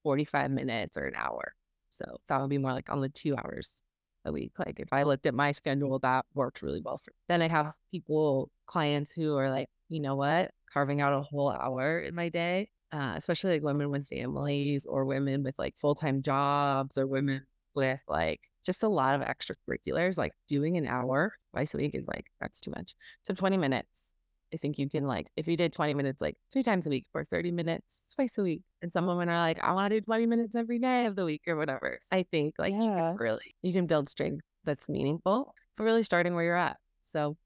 45 0.02 0.50
minutes 0.50 0.96
or 0.96 1.04
an 1.06 1.14
hour? 1.14 1.54
So 1.90 2.04
that 2.28 2.40
would 2.40 2.50
be 2.50 2.58
more 2.58 2.72
like 2.72 2.90
on 2.90 3.00
the 3.00 3.08
two 3.08 3.36
hours 3.36 3.80
a 4.24 4.32
week. 4.32 4.52
Like 4.58 4.80
if 4.80 4.92
I 4.92 5.04
looked 5.04 5.26
at 5.26 5.34
my 5.34 5.52
schedule, 5.52 6.00
that 6.00 6.26
worked 6.34 6.62
really 6.62 6.80
well 6.84 6.96
for 6.96 7.10
me. 7.10 7.16
Then 7.28 7.42
I 7.42 7.48
have 7.48 7.74
people, 7.92 8.50
clients 8.66 9.12
who 9.12 9.36
are 9.36 9.50
like, 9.50 9.68
you 9.88 10.00
know 10.00 10.16
what, 10.16 10.50
carving 10.72 11.00
out 11.00 11.12
a 11.12 11.22
whole 11.22 11.50
hour 11.50 12.00
in 12.00 12.14
my 12.14 12.28
day, 12.28 12.70
uh, 12.92 13.14
especially 13.16 13.52
like 13.52 13.62
women 13.62 13.90
with 13.90 14.06
families 14.08 14.86
or 14.86 15.04
women 15.04 15.42
with 15.42 15.54
like 15.58 15.76
full 15.76 15.94
time 15.94 16.22
jobs 16.22 16.96
or 16.98 17.06
women 17.06 17.42
with 17.74 18.02
like 18.08 18.40
just 18.64 18.82
a 18.82 18.88
lot 18.88 19.14
of 19.14 19.22
extracurriculars. 19.22 20.18
Like 20.18 20.32
doing 20.48 20.76
an 20.76 20.86
hour 20.86 21.34
twice 21.52 21.74
a 21.74 21.78
week 21.78 21.94
is 21.94 22.06
like, 22.06 22.26
that's 22.40 22.60
too 22.60 22.70
much. 22.70 22.94
So 23.22 23.34
20 23.34 23.56
minutes. 23.56 24.08
I 24.54 24.58
think 24.58 24.78
you 24.78 24.86
can 24.90 25.06
like 25.06 25.28
if 25.34 25.48
you 25.48 25.56
did 25.56 25.72
20 25.72 25.94
minutes 25.94 26.20
like 26.20 26.36
three 26.52 26.62
times 26.62 26.86
a 26.86 26.90
week 26.90 27.06
or 27.14 27.24
30 27.24 27.52
minutes 27.52 28.02
twice 28.14 28.36
a 28.36 28.42
week. 28.42 28.60
And 28.82 28.92
some 28.92 29.06
women 29.06 29.30
are 29.30 29.38
like, 29.38 29.58
I 29.64 29.72
want 29.72 29.90
to 29.90 30.00
do 30.00 30.04
20 30.04 30.26
minutes 30.26 30.54
every 30.54 30.78
day 30.78 31.06
of 31.06 31.16
the 31.16 31.24
week 31.24 31.44
or 31.46 31.56
whatever. 31.56 31.98
I 32.10 32.24
think 32.24 32.56
like 32.58 32.74
Yeah. 32.74 32.78
can 32.78 33.16
really 33.16 33.54
you 33.62 33.72
can 33.72 33.86
build 33.86 34.10
strength 34.10 34.44
that's 34.64 34.90
meaningful, 34.90 35.54
but 35.78 35.84
really 35.84 36.02
starting 36.02 36.34
where 36.34 36.44
you're 36.44 36.56
at. 36.56 36.76
So 37.04 37.38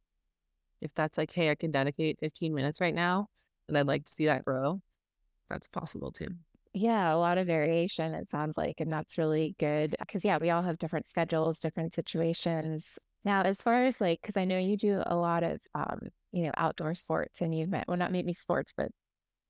if 0.80 0.90
that's 0.94 1.18
like, 1.18 1.32
hey, 1.32 1.50
I 1.50 1.54
can 1.54 1.70
dedicate 1.70 2.18
15 2.20 2.54
minutes 2.54 2.80
right 2.80 2.94
now 2.94 3.28
and 3.68 3.76
I'd 3.76 3.86
like 3.86 4.04
to 4.04 4.12
see 4.12 4.26
that 4.26 4.44
grow, 4.44 4.80
that's 5.48 5.68
possible 5.68 6.12
too. 6.12 6.28
Yeah, 6.72 7.14
a 7.14 7.16
lot 7.16 7.38
of 7.38 7.46
variation, 7.46 8.12
it 8.12 8.28
sounds 8.28 8.58
like, 8.58 8.80
and 8.80 8.92
that's 8.92 9.16
really 9.16 9.56
good 9.58 9.96
because, 9.98 10.24
yeah, 10.24 10.36
we 10.38 10.50
all 10.50 10.62
have 10.62 10.76
different 10.78 11.08
schedules, 11.08 11.58
different 11.58 11.94
situations. 11.94 12.98
Now, 13.24 13.42
as 13.42 13.62
far 13.62 13.84
as 13.86 14.00
like, 14.00 14.20
because 14.20 14.36
I 14.36 14.44
know 14.44 14.58
you 14.58 14.76
do 14.76 15.02
a 15.06 15.16
lot 15.16 15.42
of, 15.42 15.60
um, 15.74 16.00
you 16.32 16.44
know, 16.44 16.50
outdoor 16.56 16.94
sports 16.94 17.40
and 17.40 17.54
you've 17.54 17.70
met, 17.70 17.88
well, 17.88 17.96
not 17.96 18.12
maybe 18.12 18.34
sports, 18.34 18.74
but, 18.76 18.90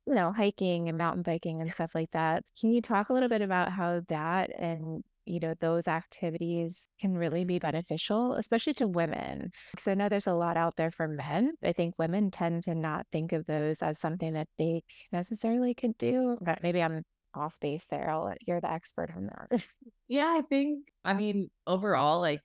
you 0.06 0.14
know, 0.14 0.32
hiking 0.32 0.88
and 0.88 0.96
mountain 0.96 1.22
biking 1.22 1.60
and 1.60 1.72
stuff 1.72 1.94
like 1.96 2.12
that. 2.12 2.44
Can 2.60 2.72
you 2.72 2.80
talk 2.80 3.08
a 3.08 3.12
little 3.12 3.28
bit 3.28 3.42
about 3.42 3.72
how 3.72 4.02
that 4.08 4.50
and, 4.56 5.02
you 5.26 5.40
know, 5.40 5.54
those 5.60 5.88
activities 5.88 6.88
can 7.00 7.16
really 7.16 7.44
be 7.44 7.58
beneficial, 7.58 8.34
especially 8.34 8.74
to 8.74 8.88
women? 8.88 9.50
Because 9.72 9.88
I 9.88 9.94
know 9.94 10.08
there's 10.08 10.26
a 10.26 10.34
lot 10.34 10.56
out 10.56 10.76
there 10.76 10.90
for 10.90 11.08
men. 11.08 11.52
I 11.62 11.72
think 11.72 11.94
women 11.98 12.30
tend 12.30 12.64
to 12.64 12.74
not 12.74 13.06
think 13.12 13.32
of 13.32 13.46
those 13.46 13.82
as 13.82 13.98
something 13.98 14.34
that 14.34 14.48
they 14.58 14.82
necessarily 15.12 15.74
could 15.74 15.98
do, 15.98 16.38
but 16.40 16.62
maybe 16.62 16.82
I'm 16.82 17.02
off 17.34 17.56
base 17.60 17.86
there. 17.90 18.08
I'll 18.08 18.32
you're 18.46 18.60
the 18.60 18.72
expert 18.72 19.10
on 19.14 19.26
that. 19.26 19.66
Yeah, 20.08 20.36
I 20.38 20.42
think, 20.42 20.86
I 21.04 21.14
mean, 21.14 21.50
overall, 21.66 22.20
like 22.20 22.40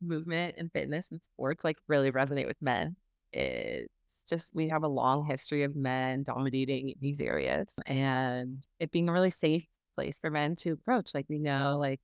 movement 0.00 0.54
and 0.58 0.72
fitness 0.72 1.10
and 1.10 1.22
sports 1.22 1.64
like 1.64 1.76
really 1.88 2.10
resonate 2.10 2.46
with 2.46 2.56
men. 2.60 2.96
It's 3.32 3.88
just 4.28 4.54
we 4.54 4.68
have 4.68 4.84
a 4.84 4.88
long 4.88 5.26
history 5.26 5.64
of 5.64 5.74
men 5.76 6.22
dominating 6.22 6.94
these 7.00 7.20
areas 7.20 7.74
and 7.86 8.64
it 8.78 8.90
being 8.90 9.08
a 9.08 9.12
really 9.12 9.30
safe 9.30 9.66
place 9.94 10.18
for 10.18 10.30
men 10.30 10.56
to 10.56 10.72
approach. 10.72 11.10
Like 11.14 11.26
we 11.28 11.38
know, 11.38 11.78
like 11.78 12.00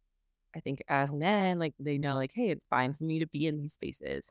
I 0.54 0.60
think 0.60 0.82
as 0.88 1.12
men, 1.12 1.58
like 1.58 1.74
they 1.78 1.98
know, 1.98 2.14
like, 2.14 2.32
hey, 2.34 2.50
it's 2.50 2.66
fine 2.70 2.94
for 2.94 3.04
me 3.04 3.20
to 3.20 3.26
be 3.26 3.46
in 3.46 3.58
these 3.58 3.74
spaces. 3.74 4.28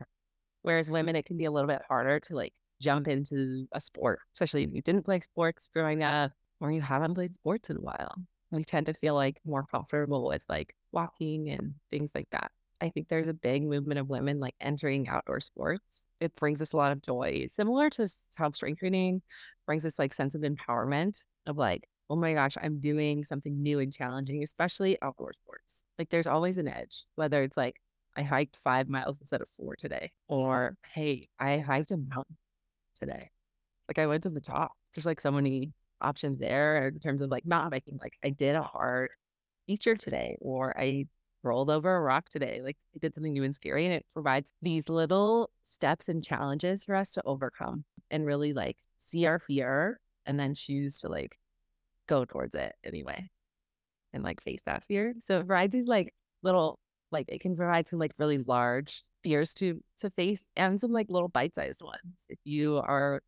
Whereas 0.62 0.88
mm-hmm. 0.88 0.94
women, 0.94 1.16
it 1.16 1.26
can 1.26 1.38
be 1.38 1.46
a 1.46 1.52
little 1.52 1.68
bit 1.68 1.82
harder 1.88 2.20
to 2.20 2.36
like 2.36 2.54
jump 2.82 3.08
into 3.08 3.68
a 3.72 3.82
sport, 3.82 4.20
especially 4.34 4.64
if 4.64 4.72
you 4.74 4.82
didn't 4.82 5.04
play 5.04 5.20
sports 5.20 5.70
growing 5.74 6.04
up 6.04 6.32
or 6.60 6.72
you 6.72 6.82
haven't 6.82 7.16
played 7.16 7.36
sports 7.36 7.70
in 7.70 7.78
a 7.78 7.82
while. 7.82 8.16
We 8.52 8.64
tend 8.64 8.88
to 8.88 8.94
feel 8.94 9.14
like 9.14 9.40
more 9.46 9.66
comfortable 9.70 10.28
with 10.28 10.44
like 10.50 10.74
walking 10.92 11.50
and 11.50 11.76
things 11.92 12.12
like 12.16 12.28
that. 12.32 12.52
I 12.82 12.90
think 12.90 13.08
there's 13.08 13.28
a 13.28 13.34
big 13.34 13.64
movement 13.64 14.00
of 14.00 14.10
women 14.10 14.40
like 14.40 14.56
entering 14.60 15.08
outdoor 15.08 15.40
sports. 15.40 16.04
It 16.20 16.36
brings 16.36 16.62
us 16.62 16.74
a 16.74 16.78
lot 16.78 16.92
of 16.92 17.02
joy, 17.02 17.48
similar 17.52 17.90
to 17.92 18.10
how 18.36 18.52
strength 18.52 18.80
training 18.80 19.22
brings 19.66 19.86
us 19.86 20.00
like 20.00 20.14
sense 20.14 20.36
of 20.36 20.42
empowerment 20.42 21.24
of 21.46 21.58
like, 21.58 21.88
oh 22.10 22.16
my 22.16 22.34
gosh, 22.34 22.58
I'm 22.62 22.80
doing 22.80 23.24
something 23.24 23.62
new 23.62 23.80
and 23.80 23.94
challenging, 23.94 24.44
especially 24.44 24.98
outdoor 25.02 25.34
sports. 25.34 25.84
Like 25.98 26.10
there's 26.10 26.28
always 26.28 26.58
an 26.58 26.68
edge, 26.68 27.06
whether 27.16 27.44
it's 27.44 27.58
like 27.58 27.80
I 28.16 28.24
hiked 28.24 28.58
five 28.58 28.90
miles 28.90 29.20
instead 29.20 29.42
of 29.42 29.50
four 29.50 29.76
today, 29.76 30.12
or 30.28 30.76
hey, 30.94 31.30
I 31.40 31.60
hiked 31.60 31.92
a 31.92 31.98
mountain 31.98 32.38
today. 32.96 33.30
Like 33.88 34.00
I 34.00 34.08
went 34.08 34.24
to 34.24 34.30
the 34.30 34.42
top. 34.42 34.74
There's 34.94 35.06
like 35.06 35.22
so 35.22 35.32
many 35.32 35.74
options 36.02 36.40
there 36.40 36.88
in 36.88 37.00
terms 37.00 37.22
of 37.22 37.30
like 37.30 37.46
mountain 37.46 37.72
biking. 37.72 38.00
Like 38.02 38.18
I 38.24 38.30
did 38.30 38.56
a 38.56 38.64
hard 38.64 39.10
feature 39.68 39.96
today, 39.96 40.38
or 40.42 40.78
I 40.80 41.06
rolled 41.44 41.70
over 41.70 41.96
a 41.96 42.02
rock 42.02 42.30
today. 42.30 42.62
Like 42.64 42.78
I 42.96 43.00
did 43.00 43.14
something 43.14 43.34
new 43.34 43.44
and 43.44 43.56
scary, 43.56 43.86
and 43.86 43.94
it 43.94 44.06
provides 44.14 44.52
these 44.62 44.90
little 44.90 45.52
steps 45.62 46.10
and 46.10 46.24
challenges 46.24 46.86
for 46.86 46.96
us 46.96 47.12
to 47.14 47.22
overcome 47.26 47.86
and 48.12 48.26
really 48.26 48.54
like 48.54 48.78
see 48.98 49.28
our 49.28 49.40
fear 49.40 50.00
and 50.26 50.40
then 50.40 50.56
choose 50.56 50.98
to 50.98 51.10
like 51.10 51.39
go 52.10 52.26
towards 52.26 52.56
it 52.56 52.76
anyway 52.84 53.30
and 54.12 54.24
like 54.24 54.42
face 54.42 54.62
that 54.66 54.84
fear. 54.84 55.14
So 55.22 55.40
it 55.40 55.48
provides 55.48 55.72
these 55.72 55.88
like 55.88 56.14
little 56.42 56.80
like 57.12 57.28
it 57.30 57.40
can 57.40 57.56
provide 57.56 57.88
some 57.88 58.00
like 58.00 58.12
really 58.18 58.40
large 58.40 59.04
fears 59.24 59.54
to 59.54 59.82
to 60.00 60.10
face 60.10 60.44
and 60.56 60.80
some 60.80 60.92
like 60.92 61.12
little 61.12 61.30
bite-sized 61.30 61.82
ones 61.82 62.26
if 62.28 62.40
you 62.44 62.78
are 62.78 63.22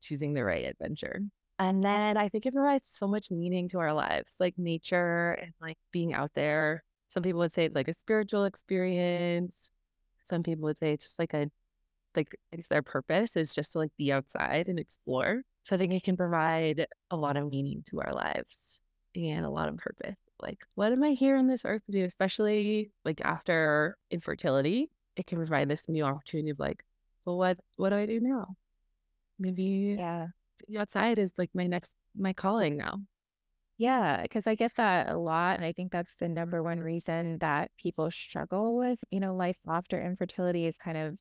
choosing 0.00 0.32
the 0.34 0.44
right 0.44 0.64
adventure. 0.64 1.20
And 1.58 1.82
then 1.82 2.16
I 2.16 2.28
think 2.28 2.46
it 2.46 2.54
provides 2.54 2.88
so 2.88 3.08
much 3.08 3.32
meaning 3.32 3.68
to 3.70 3.80
our 3.80 3.92
lives, 3.92 4.36
like 4.38 4.54
nature 4.56 5.32
and 5.32 5.52
like 5.60 5.76
being 5.90 6.14
out 6.14 6.30
there. 6.34 6.84
Some 7.08 7.24
people 7.24 7.40
would 7.40 7.52
say 7.52 7.64
it's 7.64 7.74
like 7.74 7.88
a 7.88 7.92
spiritual 7.92 8.44
experience. 8.44 9.72
Some 10.22 10.44
people 10.44 10.64
would 10.64 10.78
say 10.78 10.92
it's 10.92 11.06
just 11.06 11.18
like 11.18 11.34
a 11.34 11.50
like 12.18 12.36
it's 12.52 12.68
their 12.68 12.82
purpose 12.82 13.36
is 13.36 13.54
just 13.54 13.72
to 13.72 13.78
like 13.78 13.92
be 13.96 14.12
outside 14.12 14.68
and 14.68 14.78
explore. 14.78 15.42
So 15.64 15.76
I 15.76 15.78
think 15.78 15.92
it 15.92 16.02
can 16.02 16.16
provide 16.16 16.86
a 17.10 17.16
lot 17.16 17.36
of 17.36 17.52
meaning 17.52 17.84
to 17.90 18.00
our 18.00 18.12
lives 18.12 18.80
and 19.14 19.44
a 19.44 19.50
lot 19.50 19.68
of 19.68 19.76
purpose. 19.76 20.16
Like, 20.40 20.64
what 20.74 20.92
am 20.92 21.02
I 21.02 21.10
here 21.10 21.36
on 21.36 21.46
this 21.46 21.64
earth 21.64 21.84
to 21.86 21.92
do? 21.92 22.04
Especially 22.04 22.90
like 23.04 23.20
after 23.24 23.96
infertility, 24.10 24.90
it 25.16 25.26
can 25.26 25.38
provide 25.38 25.68
this 25.68 25.88
new 25.88 26.04
opportunity 26.04 26.50
of 26.50 26.58
like, 26.58 26.84
well, 27.24 27.38
what 27.38 27.58
what 27.76 27.90
do 27.90 27.96
I 27.96 28.06
do 28.06 28.20
now? 28.20 28.56
Maybe 29.38 29.96
Yeah. 29.98 30.28
outside 30.78 31.18
is 31.18 31.34
like 31.38 31.50
my 31.54 31.66
next 31.66 31.94
my 32.16 32.32
calling 32.32 32.76
now. 32.76 33.00
Yeah, 33.78 34.22
because 34.22 34.46
I 34.46 34.56
get 34.56 34.72
that 34.76 35.08
a 35.08 35.16
lot. 35.16 35.56
And 35.56 35.64
I 35.64 35.72
think 35.72 35.92
that's 35.92 36.16
the 36.16 36.28
number 36.28 36.62
one 36.62 36.80
reason 36.80 37.38
that 37.38 37.70
people 37.78 38.10
struggle 38.10 38.76
with, 38.76 38.98
you 39.10 39.20
know, 39.20 39.36
life 39.36 39.58
after 39.68 40.00
infertility 40.00 40.66
is 40.66 40.76
kind 40.76 40.96
of, 40.96 41.16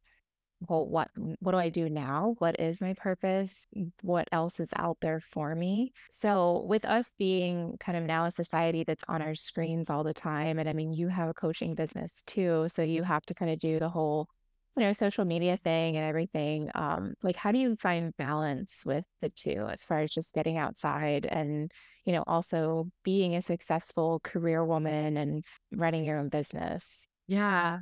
well, 0.59 0.87
what 0.87 1.09
what 1.39 1.51
do 1.51 1.57
I 1.57 1.69
do 1.69 1.89
now? 1.89 2.35
What 2.39 2.59
is 2.59 2.81
my 2.81 2.93
purpose? 2.95 3.67
What 4.01 4.27
else 4.31 4.59
is 4.59 4.69
out 4.75 4.97
there 5.01 5.19
for 5.19 5.53
me? 5.55 5.93
So 6.09 6.63
with 6.67 6.83
us 6.85 7.13
being 7.17 7.77
kind 7.79 7.97
of 7.97 8.03
now 8.05 8.25
a 8.25 8.31
society 8.31 8.83
that's 8.83 9.03
on 9.07 9.21
our 9.21 9.35
screens 9.35 9.89
all 9.89 10.03
the 10.03 10.13
time, 10.13 10.57
and 10.59 10.67
I 10.67 10.73
mean, 10.73 10.93
you 10.93 11.09
have 11.09 11.29
a 11.29 11.33
coaching 11.33 11.75
business 11.75 12.23
too, 12.25 12.67
so 12.69 12.81
you 12.81 13.03
have 13.03 13.23
to 13.27 13.33
kind 13.35 13.51
of 13.51 13.59
do 13.59 13.79
the 13.79 13.89
whole 13.89 14.27
you 14.75 14.83
know, 14.83 14.91
social 14.93 15.25
media 15.25 15.57
thing 15.57 15.97
and 15.97 16.05
everything, 16.05 16.69
um, 16.75 17.13
like 17.23 17.35
how 17.35 17.51
do 17.51 17.57
you 17.57 17.75
find 17.77 18.15
balance 18.17 18.83
with 18.85 19.03
the 19.21 19.29
two 19.29 19.65
as 19.71 19.83
far 19.83 19.99
as 20.01 20.11
just 20.11 20.35
getting 20.35 20.57
outside 20.57 21.25
and, 21.25 21.71
you 22.05 22.13
know, 22.13 22.23
also 22.27 22.87
being 23.03 23.35
a 23.35 23.41
successful 23.41 24.19
career 24.23 24.63
woman 24.63 25.17
and 25.17 25.43
running 25.71 26.05
your 26.05 26.19
own 26.19 26.29
business? 26.29 27.07
Yeah. 27.27 27.79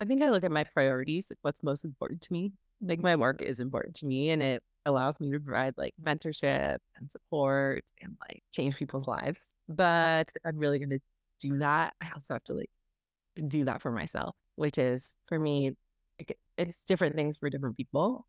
I 0.00 0.06
think 0.06 0.22
I 0.22 0.30
look 0.30 0.44
at 0.44 0.50
my 0.50 0.64
priorities, 0.64 1.30
like 1.30 1.38
what's 1.42 1.62
most 1.62 1.84
important 1.84 2.22
to 2.22 2.32
me. 2.32 2.52
Like 2.80 3.00
my 3.00 3.16
work 3.16 3.42
is 3.42 3.60
important 3.60 3.96
to 3.96 4.06
me 4.06 4.30
and 4.30 4.42
it 4.42 4.62
allows 4.86 5.20
me 5.20 5.30
to 5.30 5.40
provide 5.40 5.74
like 5.76 5.94
mentorship 6.02 6.78
and 6.96 7.10
support 7.10 7.84
and 8.00 8.16
like 8.28 8.42
change 8.52 8.76
people's 8.76 9.06
lives. 9.06 9.54
But 9.68 10.32
I'm 10.44 10.56
really 10.56 10.78
going 10.78 10.90
to 10.90 11.00
do 11.40 11.58
that, 11.58 11.94
I 12.00 12.10
also 12.14 12.34
have 12.34 12.44
to 12.44 12.54
like 12.54 12.70
do 13.48 13.64
that 13.64 13.82
for 13.82 13.90
myself, 13.90 14.34
which 14.56 14.78
is 14.78 15.16
for 15.26 15.38
me, 15.38 15.72
it's 16.58 16.84
different 16.84 17.16
things 17.16 17.36
for 17.38 17.50
different 17.50 17.76
people. 17.76 18.26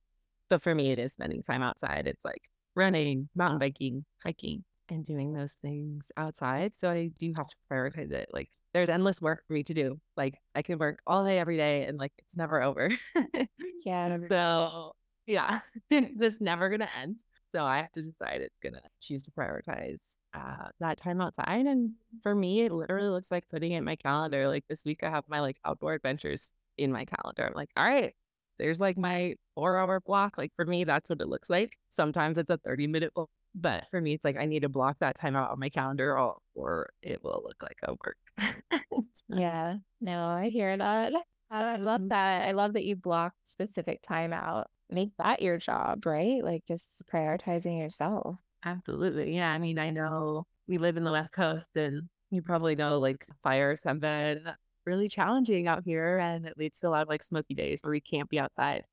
But 0.50 0.62
for 0.62 0.76
me, 0.76 0.92
it 0.92 1.00
is 1.00 1.14
spending 1.14 1.44
time 1.44 1.62
outside. 1.62 2.08
It's 2.08 2.24
like 2.26 2.50
running, 2.76 3.30
mountain 3.36 3.60
biking, 3.60 4.06
hiking, 4.24 4.64
and 4.92 5.06
doing 5.06 5.34
those 5.34 5.54
things 5.62 6.12
outside. 6.18 6.76
So 6.76 6.90
I 6.90 7.12
do 7.18 7.34
have 7.36 7.48
to 7.48 7.56
prioritize 7.72 8.12
it. 8.12 8.30
Like 8.34 8.50
there's 8.74 8.90
endless 8.90 9.22
work 9.22 9.44
for 9.48 9.54
me 9.54 9.64
to 9.64 9.74
do. 9.74 10.00
Like 10.16 10.40
I 10.54 10.62
can 10.62 10.78
work 10.78 11.02
all 11.08 11.26
day, 11.26 11.40
every 11.40 11.58
day, 11.58 11.86
and 11.86 11.98
like 11.98 12.14
it's 12.20 12.38
never 12.38 12.62
over. 12.62 12.90
Yeah. 13.84 14.18
so 14.30 14.94
yeah, 15.26 15.62
this 16.16 16.42
never 16.42 16.70
gonna 16.70 16.90
end. 17.02 17.24
So 17.54 17.64
I 17.64 17.78
have 17.78 17.92
to 17.94 18.02
decide 18.02 18.42
it's 18.42 18.60
gonna 18.62 18.82
choose 19.02 19.24
to 19.24 19.32
prioritize 19.32 20.18
uh, 20.34 20.70
that 20.80 20.98
time 20.98 21.22
outside. 21.22 21.66
And 21.66 21.92
for 22.24 22.36
me, 22.36 22.62
it 22.62 22.72
literally 22.72 23.10
looks 23.10 23.32
like 23.32 23.48
putting 23.50 23.72
it 23.74 23.78
in 23.78 23.84
my 23.84 23.96
calendar. 23.96 24.48
Like 24.48 24.66
this 24.70 24.86
week, 24.86 25.04
I 25.04 25.10
have 25.10 25.26
my 25.28 25.42
like 25.42 25.58
outdoor 25.66 25.94
adventures 25.94 26.54
in 26.78 26.92
my 26.92 27.06
calendar. 27.06 27.46
I'm 27.48 27.54
like, 27.54 27.70
all 27.76 27.84
right, 27.86 28.14
there's 28.58 28.80
like 28.80 28.98
my 28.98 29.36
four 29.56 29.78
hour 29.78 30.00
block. 30.00 30.38
Like 30.38 30.54
for 30.56 30.66
me, 30.66 30.84
that's 30.84 31.10
what 31.10 31.22
it 31.22 31.28
looks 31.28 31.50
like. 31.50 31.78
Sometimes 31.90 32.38
it's 32.38 32.52
a 32.52 32.58
30 32.58 32.88
minute 32.88 33.14
block, 33.14 33.30
but 33.54 33.86
for 33.92 34.02
me, 34.02 34.14
it's 34.14 34.24
like 34.24 34.38
I 34.38 34.46
need 34.46 34.62
to 34.62 34.70
block 34.70 34.98
that 35.00 35.16
time 35.16 35.36
out 35.36 35.52
on 35.52 35.60
my 35.60 35.70
calendar 35.70 36.18
or, 36.18 36.38
or 36.56 36.90
it 37.02 37.24
will 37.24 37.42
look 37.46 37.62
like 37.62 37.78
a 37.84 37.96
work. 38.04 38.18
Yeah. 39.28 39.76
No, 40.00 40.26
I 40.28 40.50
hear 40.50 40.76
that. 40.76 41.14
I 41.50 41.78
love 41.78 42.02
mm-hmm. 42.02 42.10
that. 42.10 42.48
I 42.48 42.52
love 42.52 42.74
that 42.74 42.86
you 42.86 42.96
block 42.96 43.34
specific 43.44 44.02
time 44.02 44.34
out. 44.34 44.68
Make 44.90 45.12
that 45.18 45.42
your 45.42 45.58
job, 45.58 46.06
right? 46.06 46.44
Like 46.44 46.64
just 46.68 47.04
prioritizing 47.12 47.80
yourself. 47.80 48.38
Absolutely. 48.64 49.36
Yeah. 49.36 49.52
I 49.52 49.58
mean, 49.58 49.80
I 49.80 49.90
know 49.90 50.46
we 50.68 50.78
live 50.78 50.98
in 50.98 51.04
the 51.04 51.12
West 51.12 51.32
Coast 51.32 51.70
and 51.76 52.10
you 52.30 52.42
probably 52.42 52.76
know 52.76 53.00
like 53.00 53.26
fires 53.44 53.84
have 53.84 54.00
been 54.00 54.50
really 54.86 55.10
challenging 55.10 55.68
out 55.68 55.84
here 55.86 56.18
and 56.18 56.46
it 56.46 56.58
leads 56.58 56.80
to 56.80 56.88
a 56.88 56.90
lot 56.90 57.04
of 57.04 57.10
like 57.10 57.24
smoky 57.24 57.54
days 57.54 57.80
where 57.82 57.92
we 57.92 58.02
can't 58.02 58.30
be 58.30 58.40
outside. 58.40 58.84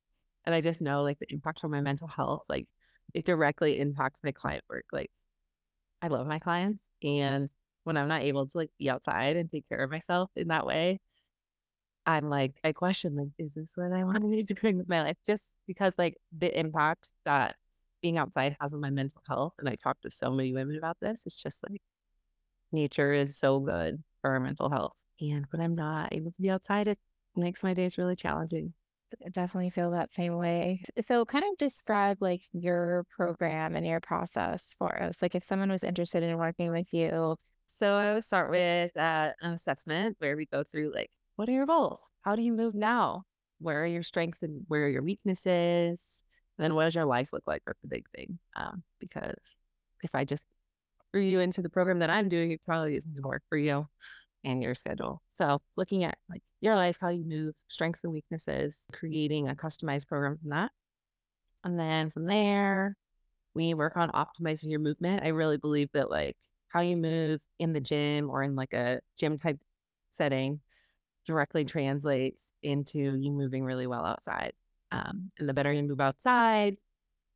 And 0.49 0.55
I 0.55 0.63
just 0.63 0.81
know 0.81 1.03
like 1.03 1.19
the 1.19 1.31
impact 1.31 1.63
on 1.63 1.71
my 1.71 1.83
mental 1.83 2.09
health, 2.09 2.47
like 2.49 2.67
it 3.13 3.27
directly 3.27 3.79
impacts 3.79 4.21
my 4.25 4.33
client 4.33 4.65
work. 4.71 4.87
Like 4.93 5.11
I 6.01 6.09
love 6.09 6.27
my 6.27 6.39
clients 6.39 6.89
and 7.03 7.51
when 7.85 7.99
I'm 7.99 8.09
not 8.09 8.23
able 8.23 8.47
to 8.47 8.57
like 8.57 8.71
be 8.79 8.89
outside 8.89 9.37
and 9.37 9.51
take 9.51 9.69
care 9.69 9.85
of 9.85 9.91
myself 9.91 10.31
in 10.37 10.49
that 10.49 10.65
way, 10.65 11.01
I'm 12.07 12.31
like, 12.31 12.59
I 12.65 12.73
question 12.73 13.15
like, 13.15 13.29
is 13.37 13.53
this 13.53 13.73
what 13.75 13.93
I 13.93 14.05
want 14.05 14.23
to 14.23 14.31
be 14.31 14.43
doing 14.63 14.79
with 14.79 14.89
my 14.89 15.03
life? 15.03 15.19
Just 15.27 15.53
because 15.67 15.93
like 15.99 16.17
the 16.33 16.59
impact 16.59 17.11
that 17.27 17.57
being 18.01 18.17
outside 18.17 18.57
has 18.59 18.73
on 18.73 18.81
my 18.81 18.89
mental 18.89 19.21
health. 19.29 19.53
And 19.59 19.69
I 19.69 19.75
talk 19.75 20.01
to 20.01 20.11
so 20.11 20.31
many 20.31 20.55
women 20.55 20.79
about 20.79 20.97
this. 20.99 21.25
It's 21.27 21.43
just 21.43 21.63
like 21.69 21.83
nature 22.73 23.13
is 23.13 23.37
so 23.37 23.61
good 23.61 24.03
for 24.23 24.31
our 24.31 24.41
mental 24.41 24.71
health. 24.71 24.97
And 25.21 25.45
when 25.51 25.61
I'm 25.61 25.75
not 25.75 26.15
able 26.15 26.33
to 26.33 26.41
be 26.41 26.49
outside, 26.49 26.89
it 26.89 26.99
makes 27.37 27.63
my 27.63 27.75
days 27.75 27.99
really 27.99 28.17
challenging. 28.17 28.73
Definitely 29.33 29.71
feel 29.71 29.91
that 29.93 30.13
same 30.13 30.37
way. 30.37 30.83
So 31.01 31.25
kind 31.25 31.45
of 31.45 31.57
describe 31.59 32.19
like 32.21 32.43
your 32.53 33.05
program 33.17 33.75
and 33.75 33.87
your 33.87 34.01
process 34.01 34.75
for 34.79 35.03
us. 35.03 35.23
Like 35.23 35.35
if 35.35 35.43
someone 35.43 35.71
was 35.71 35.83
interested 35.83 36.23
in 36.23 36.37
working 36.37 36.71
with 36.71 36.93
you, 36.93 37.37
So 37.67 37.95
I 37.95 38.15
would 38.15 38.25
start 38.25 38.51
with 38.51 38.97
uh, 38.97 39.33
an 39.41 39.53
assessment 39.53 40.17
where 40.19 40.37
we 40.37 40.47
go 40.47 40.63
through 40.63 40.93
like, 40.95 41.11
what 41.37 41.49
are 41.49 41.53
your 41.53 41.67
goals? 41.67 42.01
How 42.23 42.35
do 42.35 42.43
you 42.43 42.53
move 42.53 42.75
now? 42.75 43.25
Where 43.61 43.83
are 43.83 43.87
your 43.87 44.03
strengths 44.03 44.43
and 44.43 44.65
where 44.69 44.87
are 44.87 44.89
your 44.89 45.03
weaknesses? 45.03 46.23
And 46.57 46.65
then 46.65 46.75
what 46.75 46.85
does 46.85 46.95
your 46.95 47.05
life 47.05 47.33
look 47.33 47.45
like? 47.47 47.63
That's 47.67 47.81
the 47.83 47.89
big 47.89 48.09
thing. 48.17 48.39
Um, 48.57 48.83
because 49.01 49.37
if 50.03 50.15
I 50.15 50.25
just 50.25 50.45
threw 51.13 51.23
you 51.23 51.41
into 51.41 51.63
the 51.63 51.69
program 51.69 52.01
that 52.01 52.11
I'm 52.11 52.29
doing, 52.29 52.51
it 52.53 52.61
probably 52.65 52.97
isn't 52.97 53.13
going 53.13 53.23
to 53.23 53.29
work 53.29 53.43
for 53.49 53.59
you 53.59 53.87
and 54.45 54.63
your 54.63 54.75
schedule. 54.75 55.23
So 55.35 55.61
looking 55.77 56.05
at 56.05 56.19
like 56.29 56.43
your 56.61 56.75
life, 56.75 56.99
how 57.01 57.09
you 57.09 57.25
move, 57.25 57.55
strengths 57.69 58.05
and 58.05 58.13
weaknesses, 58.13 58.85
creating 58.93 59.49
a 59.49 59.55
customized 59.55 60.07
program 60.07 60.39
from 60.39 60.51
that. 60.51 60.71
And 61.65 61.79
then 61.79 62.11
from 62.11 62.25
there, 62.27 62.97
we 63.55 63.75
work 63.75 63.97
on 63.97 64.11
optimizing 64.11 64.71
your 64.71 64.81
movement. 64.81 65.25
I 65.25 65.29
really 65.29 65.57
believe 65.57 65.91
that 65.93 66.11
like 66.11 66.37
how 66.69 66.81
you 66.81 66.97
move 66.97 67.43
in 67.59 67.73
the 67.73 67.81
gym 67.81 68.31
or 68.31 68.43
in 68.43 68.55
like 68.55 68.73
a 68.73 69.01
gym 69.19 69.39
type 69.39 69.59
setting 70.11 70.61
directly 71.27 71.65
translates 71.65 72.53
into 72.63 72.99
you 72.99 73.33
moving 73.33 73.65
really 73.65 73.87
well 73.87 74.05
outside. 74.05 74.53
Um, 74.93 75.31
and 75.39 75.49
the 75.49 75.55
better 75.55 75.73
you 75.73 75.83
move 75.83 76.01
outside, 76.01 76.77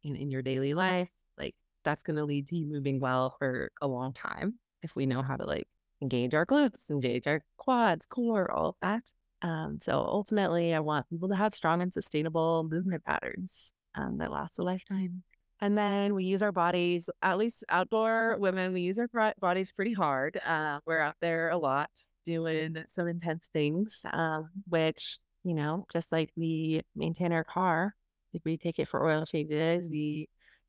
in, 0.05 0.17
in 0.17 0.31
your 0.31 0.43
daily 0.43 0.75
life, 0.75 1.11
like 1.39 1.55
that's 1.85 2.03
going 2.03 2.17
to 2.17 2.25
lead 2.25 2.49
to 2.49 2.57
you 2.57 2.67
moving 2.67 3.01
well 3.01 3.35
for 3.39 3.71
a 3.81 3.87
long 3.87 4.13
time 4.13 4.59
if 4.83 4.97
we 4.97 5.07
know 5.07 5.23
how 5.23 5.37
to 5.37 5.45
like 5.45 5.69
engage 6.03 6.35
our 6.35 6.45
glutes, 6.45 6.91
engage 6.91 7.27
our 7.27 7.43
quads, 7.57 8.05
core, 8.05 8.51
all 8.51 8.71
of 8.71 8.75
that. 8.83 9.11
Um, 9.41 9.79
so 9.81 9.95
ultimately, 9.95 10.75
I 10.75 10.81
want 10.81 11.09
people 11.09 11.29
to 11.29 11.37
have 11.37 11.55
strong 11.55 11.81
and 11.81 11.93
sustainable 11.93 12.69
movement 12.71 13.05
patterns 13.05 13.73
um, 13.95 14.19
that 14.19 14.31
last 14.31 14.59
a 14.59 14.63
lifetime. 14.63 15.23
And 15.61 15.79
then 15.79 16.15
we 16.15 16.25
use 16.25 16.43
our 16.43 16.53
bodies, 16.53 17.09
at 17.23 17.39
least 17.39 17.65
outdoor 17.69 18.37
women, 18.39 18.73
we 18.73 18.81
use 18.81 18.99
our 18.99 19.35
bodies 19.41 19.71
pretty 19.71 19.93
hard. 19.93 20.41
Uh, 20.45 20.81
we're 20.87 21.01
out 21.01 21.15
there 21.21 21.51
a 21.51 21.57
lot 21.57 21.89
doing 22.25 22.77
some 22.89 23.07
intense 23.07 23.49
things, 23.53 24.05
um, 24.13 24.51
which, 24.69 25.19
you 25.45 25.55
know, 25.55 25.87
just 25.93 26.11
like 26.11 26.31
we 26.37 26.83
maintain 26.97 27.33
our 27.33 27.45
car, 27.45 27.95
we 28.45 28.57
take 28.57 28.81
it 28.81 28.89
for 28.89 29.09
oil 29.09 29.25
changes, 29.25 29.89
we 29.89 30.29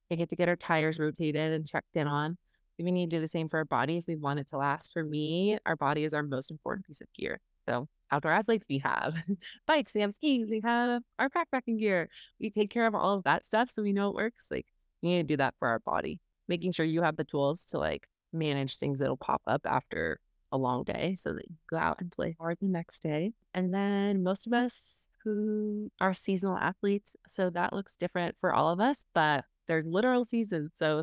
take 0.09 0.19
it 0.19 0.29
to 0.29 0.35
get 0.35 0.49
our 0.49 0.55
tires 0.55 0.99
rotated 0.99 1.53
and 1.53 1.67
checked 1.67 1.95
in 1.95 2.07
on. 2.07 2.37
We 2.79 2.91
need 2.91 3.09
to 3.11 3.17
do 3.17 3.21
the 3.21 3.27
same 3.27 3.47
for 3.47 3.57
our 3.57 3.65
body 3.65 3.97
if 3.97 4.07
we 4.07 4.15
want 4.15 4.39
it 4.39 4.47
to 4.49 4.57
last. 4.57 4.93
For 4.93 5.03
me, 5.03 5.57
our 5.65 5.75
body 5.75 6.03
is 6.03 6.13
our 6.13 6.23
most 6.23 6.51
important 6.51 6.85
piece 6.85 7.01
of 7.01 7.07
gear. 7.13 7.39
So 7.67 7.87
outdoor 8.11 8.31
athletes, 8.31 8.65
we 8.69 8.79
have 8.79 9.23
bikes, 9.67 9.93
we 9.95 10.01
have 10.01 10.13
skis, 10.13 10.49
we 10.49 10.61
have 10.63 11.01
our 11.19 11.29
backpacking 11.29 11.79
gear. 11.79 12.09
We 12.39 12.49
take 12.49 12.69
care 12.69 12.87
of 12.87 12.95
all 12.95 13.15
of 13.15 13.23
that 13.23 13.45
stuff 13.45 13.69
so 13.69 13.83
we 13.83 13.93
know 13.93 14.09
it 14.09 14.15
works. 14.15 14.47
Like 14.51 14.67
we 15.01 15.09
need 15.09 15.27
to 15.27 15.33
do 15.33 15.37
that 15.37 15.55
for 15.59 15.67
our 15.67 15.79
body, 15.79 16.19
making 16.47 16.71
sure 16.71 16.85
you 16.85 17.03
have 17.03 17.15
the 17.15 17.23
tools 17.23 17.65
to 17.65 17.77
like 17.77 18.07
manage 18.31 18.77
things 18.77 18.99
that'll 18.99 19.17
pop 19.17 19.41
up 19.47 19.61
after 19.65 20.19
a 20.51 20.57
long 20.57 20.83
day 20.83 21.15
so 21.15 21.33
that 21.33 21.49
you 21.49 21.55
go 21.69 21.77
out 21.77 21.97
and 21.99 22.11
play 22.11 22.35
hard 22.39 22.57
the 22.61 22.67
next 22.67 23.01
day. 23.01 23.33
And 23.53 23.73
then 23.73 24.23
most 24.23 24.45
of 24.45 24.53
us 24.53 25.07
who 25.23 25.89
are 26.01 26.13
seasonal 26.13 26.57
athletes, 26.57 27.15
so 27.27 27.49
that 27.51 27.73
looks 27.73 27.95
different 27.95 28.35
for 28.39 28.53
all 28.53 28.69
of 28.69 28.79
us, 28.79 29.05
but 29.13 29.45
there's 29.67 29.85
literal 29.85 30.25
seasons. 30.25 30.71
So 30.75 31.01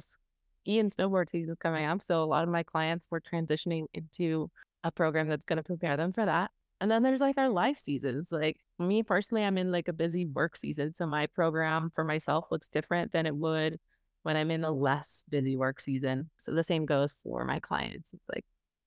and 0.66 0.90
snowboard 0.90 1.30
season 1.30 1.56
coming 1.58 1.84
mm. 1.84 1.90
up. 1.90 2.02
So 2.02 2.22
a 2.22 2.24
lot 2.24 2.44
of 2.44 2.48
my 2.48 2.62
clients 2.62 3.08
were 3.10 3.20
transitioning 3.20 3.86
into 3.94 4.50
a 4.84 4.92
program 4.92 5.28
that's 5.28 5.44
going 5.44 5.58
to 5.58 5.62
prepare 5.62 5.96
them 5.96 6.12
for 6.12 6.24
that. 6.24 6.50
And 6.80 6.90
then 6.90 7.02
there's 7.02 7.20
like 7.20 7.36
our 7.36 7.50
life 7.50 7.78
seasons. 7.78 8.32
Like 8.32 8.56
me 8.78 9.02
personally, 9.02 9.44
I'm 9.44 9.58
in 9.58 9.70
like 9.70 9.88
a 9.88 9.92
busy 9.92 10.26
work 10.26 10.56
season. 10.56 10.94
So 10.94 11.06
my 11.06 11.26
program 11.26 11.90
for 11.90 12.04
myself 12.04 12.50
looks 12.50 12.68
different 12.68 13.12
than 13.12 13.26
it 13.26 13.36
would 13.36 13.78
when 14.22 14.36
I'm 14.36 14.50
in 14.50 14.62
the 14.62 14.70
less 14.70 15.24
busy 15.28 15.56
work 15.56 15.80
season. 15.80 16.30
So 16.36 16.52
the 16.52 16.62
same 16.62 16.86
goes 16.86 17.14
for 17.22 17.44
my 17.44 17.60
clients. 17.60 18.12
It's 18.14 18.28
like 18.34 18.44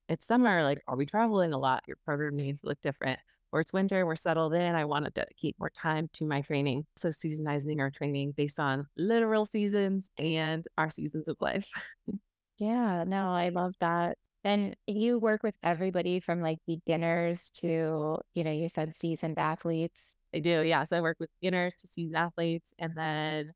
it's 0.10 0.26
summer, 0.26 0.64
like 0.64 0.82
are 0.88 0.98
we 0.98 1.06
traveling 1.06 1.54
a 1.54 1.58
lot? 1.58 1.84
Your 1.88 1.98
program 2.06 2.36
needs 2.36 2.62
to 2.62 2.68
look 2.68 2.82
different. 2.82 3.20
Or 3.54 3.60
it's 3.60 3.72
winter, 3.72 4.04
we're 4.08 4.16
settled 4.16 4.56
in. 4.56 4.74
I 4.74 4.84
want 4.86 5.06
to 5.06 5.12
dedicate 5.12 5.56
more 5.60 5.70
time 5.70 6.10
to 6.14 6.26
my 6.26 6.42
training. 6.42 6.88
So 6.96 7.12
seasonizing 7.12 7.80
our 7.80 7.92
training 7.92 8.34
based 8.36 8.60
on 8.60 8.88
literal 8.98 9.46
seasons 9.46 10.10
and 10.18 10.66
our 10.80 10.90
seasons 10.90 11.28
of 11.28 11.38
life. 11.40 11.70
yeah, 12.58 13.04
no, 13.06 13.28
I 13.30 13.50
love 13.50 13.76
that. 13.80 14.18
And 14.44 14.76
you 14.88 15.20
work 15.20 15.44
with 15.44 15.54
everybody 15.62 16.20
from 16.20 16.42
like 16.42 16.58
beginners 16.66 17.52
to, 17.58 18.18
you 18.34 18.44
know, 18.44 18.52
you 18.52 18.68
said 18.70 18.96
seasoned 18.96 19.38
athletes. 19.38 20.18
I 20.34 20.40
do, 20.40 20.64
yeah. 20.64 20.84
So 20.84 20.98
I 20.98 21.02
work 21.02 21.18
with 21.20 21.30
beginners 21.40 21.76
to 21.76 21.88
seasoned 21.88 22.18
athletes 22.18 22.74
and 22.80 22.96
then 22.96 23.54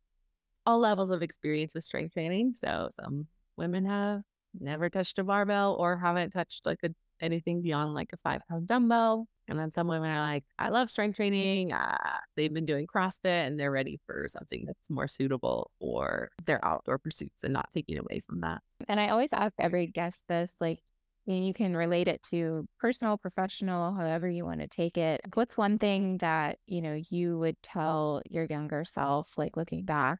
all 0.68 0.77
levels 0.77 1.10
of 1.10 1.24
experience 1.24 1.74
with 1.74 1.84
strength 1.84 2.13
training. 2.13 2.54
So 2.54 2.89
some 3.01 3.25
women 3.58 3.86
have 3.86 4.22
never 4.60 4.92
touched 4.92 5.18
a 5.18 5.24
barbell 5.24 5.75
or 5.80 5.98
haven't 5.98 6.30
touched 6.32 6.68
like 6.68 6.80
a, 6.84 6.89
anything 7.22 7.62
beyond 7.62 7.94
like 7.94 8.13
a 8.13 8.18
five 8.18 8.41
pound 8.50 8.68
dumbbell. 8.68 9.28
And 9.50 9.58
then 9.58 9.72
some 9.72 9.88
women 9.88 10.10
are 10.10 10.20
like, 10.20 10.44
I 10.60 10.70
love 10.70 10.89
strength 10.89 11.15
training. 11.15 11.72
Uh, 11.72 11.98
they've 12.36 12.54
been 12.54 12.65
doing 12.65 12.86
CrossFit 12.86 13.48
and 13.48 13.58
they're 13.58 13.72
ready 13.72 13.98
for 14.06 14.28
something 14.28 14.65
that's 14.65 14.89
more 14.89 15.08
suitable 15.08 15.72
for 15.80 16.30
their 16.46 16.63
outdoor 16.65 16.98
pursuits 16.98 17.44
and 17.46 17.54
not 17.54 17.72
taking 17.72 17.98
away 17.98 18.20
from 18.20 18.41
that. 18.41 18.62
And 18.89 19.00
I 19.00 19.10
always 19.10 19.32
ask 19.32 19.56
every 19.58 19.88
guest 19.88 20.24
this 20.28 20.54
like, 20.60 20.80
you 21.26 21.54
can 21.54 21.76
relate 21.76 22.08
it 22.08 22.24
to 22.24 22.68
personal, 22.80 23.18
professional, 23.18 23.94
however 23.94 24.30
you 24.30 24.46
want 24.46 24.62
to 24.62 24.68
take 24.68 24.98
it. 24.98 25.20
What's 25.34 25.58
one 25.58 25.78
thing 25.78 26.20
that, 26.20 26.58
you 26.65 26.82
know, 26.82 27.02
you 27.10 27.38
would 27.38 27.62
tell 27.62 28.22
your 28.30 28.46
younger 28.46 28.86
self, 28.86 29.38
like 29.38 29.58
looking 29.58 29.84
back, 29.84 30.20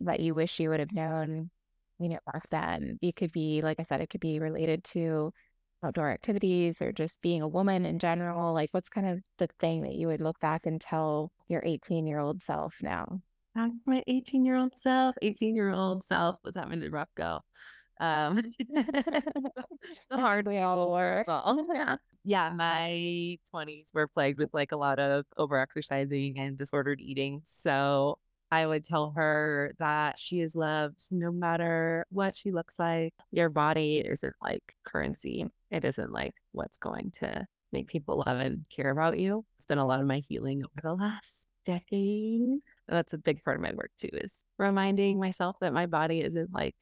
that 0.00 0.20
you 0.20 0.32
wish 0.32 0.60
you 0.60 0.70
would 0.70 0.78
have 0.78 0.92
known, 0.92 1.50
you 1.98 2.08
know, 2.08 2.20
back 2.32 2.48
then? 2.50 3.00
It 3.02 3.16
could 3.16 3.32
be, 3.32 3.62
like 3.62 3.80
I 3.80 3.82
said, 3.82 4.00
it 4.00 4.10
could 4.10 4.20
be 4.20 4.38
related 4.38 4.84
to 4.84 5.32
outdoor 5.84 6.10
activities 6.10 6.80
or 6.82 6.92
just 6.92 7.20
being 7.22 7.42
a 7.42 7.48
woman 7.48 7.84
in 7.86 7.98
general? 7.98 8.52
Like, 8.52 8.70
what's 8.72 8.88
kind 8.88 9.06
of 9.06 9.20
the 9.38 9.48
thing 9.60 9.82
that 9.82 9.94
you 9.94 10.08
would 10.08 10.20
look 10.20 10.40
back 10.40 10.66
and 10.66 10.80
tell 10.80 11.30
your 11.48 11.62
18 11.64 12.06
year 12.06 12.18
old 12.18 12.42
self 12.42 12.78
now? 12.82 13.20
My 13.86 14.02
18 14.08 14.44
year 14.44 14.56
old 14.56 14.74
self, 14.74 15.14
18 15.22 15.54
year 15.54 15.70
old 15.70 16.02
self 16.04 16.38
was 16.42 16.56
having 16.56 16.82
a 16.82 16.90
rough 16.90 17.14
go. 17.14 17.40
Um, 18.00 18.42
the 18.68 19.52
hard 20.12 20.46
way 20.46 20.62
all 20.62 20.90
work. 20.90 21.26
Yeah. 21.74 21.96
yeah, 22.24 22.50
my 22.50 23.38
20s 23.50 23.92
were 23.94 24.08
plagued 24.08 24.38
with 24.38 24.52
like 24.52 24.72
a 24.72 24.76
lot 24.76 24.98
of 24.98 25.26
over 25.36 25.58
exercising 25.58 26.38
and 26.38 26.56
disordered 26.56 27.00
eating. 27.00 27.42
So 27.44 28.18
I 28.54 28.68
would 28.68 28.84
tell 28.84 29.12
her 29.16 29.72
that 29.80 30.16
she 30.16 30.40
is 30.40 30.54
loved 30.54 31.06
no 31.10 31.32
matter 31.32 32.06
what 32.10 32.36
she 32.36 32.52
looks 32.52 32.78
like. 32.78 33.12
Your 33.32 33.48
body 33.48 33.96
isn't 33.98 34.34
like 34.40 34.76
currency. 34.84 35.46
It 35.72 35.84
isn't 35.84 36.12
like 36.12 36.34
what's 36.52 36.78
going 36.78 37.10
to 37.16 37.46
make 37.72 37.88
people 37.88 38.22
love 38.24 38.38
and 38.38 38.64
care 38.70 38.90
about 38.90 39.18
you. 39.18 39.44
It's 39.56 39.66
been 39.66 39.78
a 39.78 39.84
lot 39.84 39.98
of 39.98 40.06
my 40.06 40.20
healing 40.20 40.62
over 40.62 40.80
the 40.84 40.94
last 40.94 41.48
decade. 41.64 42.42
And 42.42 42.60
that's 42.86 43.12
a 43.12 43.18
big 43.18 43.42
part 43.42 43.56
of 43.56 43.62
my 43.62 43.72
work 43.72 43.90
too, 43.98 44.10
is 44.12 44.44
reminding 44.56 45.18
myself 45.18 45.56
that 45.60 45.72
my 45.72 45.86
body 45.86 46.20
isn't 46.20 46.54
like 46.54 46.76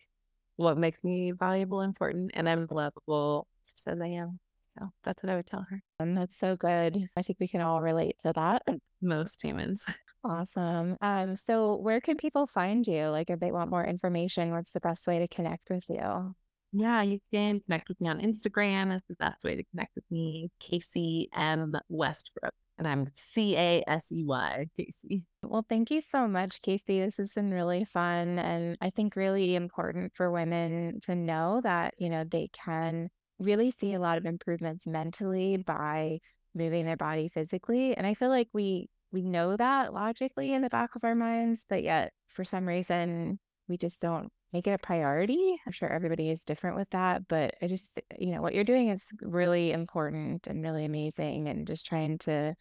what 0.56 0.76
makes 0.76 1.02
me 1.02 1.32
valuable, 1.32 1.80
important, 1.80 2.32
and 2.34 2.50
I'm 2.50 2.66
lovable 2.70 3.46
just 3.64 3.88
as 3.88 3.98
I 3.98 4.08
am. 4.08 4.38
So 4.78 4.90
that's 5.04 5.22
what 5.22 5.30
I 5.30 5.36
would 5.36 5.46
tell 5.46 5.64
her. 5.70 5.82
And 5.98 6.18
that's 6.18 6.38
so 6.38 6.54
good. 6.54 7.08
I 7.16 7.22
think 7.22 7.38
we 7.40 7.48
can 7.48 7.62
all 7.62 7.80
relate 7.80 8.16
to 8.26 8.34
that. 8.34 8.62
Most 9.00 9.40
humans. 9.40 9.86
Awesome. 10.24 10.96
Um, 11.00 11.34
so 11.34 11.76
where 11.76 12.00
can 12.00 12.16
people 12.16 12.46
find 12.46 12.86
you? 12.86 13.06
Like 13.06 13.28
if 13.28 13.40
they 13.40 13.50
want 13.50 13.70
more 13.70 13.84
information, 13.84 14.52
what's 14.52 14.72
the 14.72 14.80
best 14.80 15.06
way 15.06 15.18
to 15.18 15.26
connect 15.26 15.68
with 15.68 15.84
you? 15.88 16.34
Yeah, 16.72 17.02
you 17.02 17.18
can 17.32 17.60
connect 17.60 17.88
with 17.88 18.00
me 18.00 18.08
on 18.08 18.20
Instagram. 18.20 18.90
That's 18.90 19.06
the 19.08 19.16
best 19.16 19.44
way 19.44 19.56
to 19.56 19.64
connect 19.64 19.94
with 19.94 20.04
me. 20.10 20.50
Casey 20.60 21.28
M. 21.34 21.74
Westbrook. 21.88 22.54
And 22.78 22.88
I'm 22.88 23.06
C 23.14 23.54
A 23.56 23.84
S 23.86 24.10
E 24.10 24.24
Y, 24.24 24.66
Casey. 24.76 25.26
Well, 25.42 25.66
thank 25.68 25.90
you 25.90 26.00
so 26.00 26.26
much, 26.26 26.62
Casey. 26.62 27.00
This 27.00 27.18
has 27.18 27.34
been 27.34 27.52
really 27.52 27.84
fun. 27.84 28.38
And 28.38 28.78
I 28.80 28.90
think 28.90 29.16
really 29.16 29.54
important 29.54 30.12
for 30.14 30.30
women 30.30 31.00
to 31.02 31.14
know 31.14 31.60
that, 31.62 31.94
you 31.98 32.08
know, 32.08 32.24
they 32.24 32.48
can 32.52 33.10
really 33.38 33.70
see 33.70 33.92
a 33.92 34.00
lot 34.00 34.18
of 34.18 34.24
improvements 34.24 34.86
mentally 34.86 35.58
by 35.58 36.20
moving 36.54 36.86
their 36.86 36.96
body 36.96 37.28
physically. 37.28 37.94
And 37.96 38.06
I 38.06 38.14
feel 38.14 38.30
like 38.30 38.48
we 38.52 38.88
we 39.12 39.22
know 39.22 39.56
that 39.56 39.92
logically 39.92 40.52
in 40.52 40.62
the 40.62 40.70
back 40.70 40.96
of 40.96 41.04
our 41.04 41.14
minds, 41.14 41.66
but 41.68 41.82
yet 41.82 42.12
for 42.28 42.44
some 42.44 42.66
reason 42.66 43.38
we 43.68 43.76
just 43.76 44.00
don't 44.00 44.30
make 44.52 44.66
it 44.66 44.72
a 44.72 44.78
priority. 44.78 45.56
I'm 45.66 45.72
sure 45.72 45.88
everybody 45.88 46.30
is 46.30 46.44
different 46.44 46.76
with 46.76 46.90
that, 46.90 47.28
but 47.28 47.54
I 47.62 47.68
just, 47.68 48.00
you 48.18 48.34
know, 48.34 48.42
what 48.42 48.54
you're 48.54 48.64
doing 48.64 48.88
is 48.88 49.08
really 49.20 49.72
important 49.72 50.46
and 50.46 50.62
really 50.62 50.84
amazing 50.84 51.48
and 51.48 51.66
just 51.66 51.86
trying 51.86 52.18
to 52.18 52.54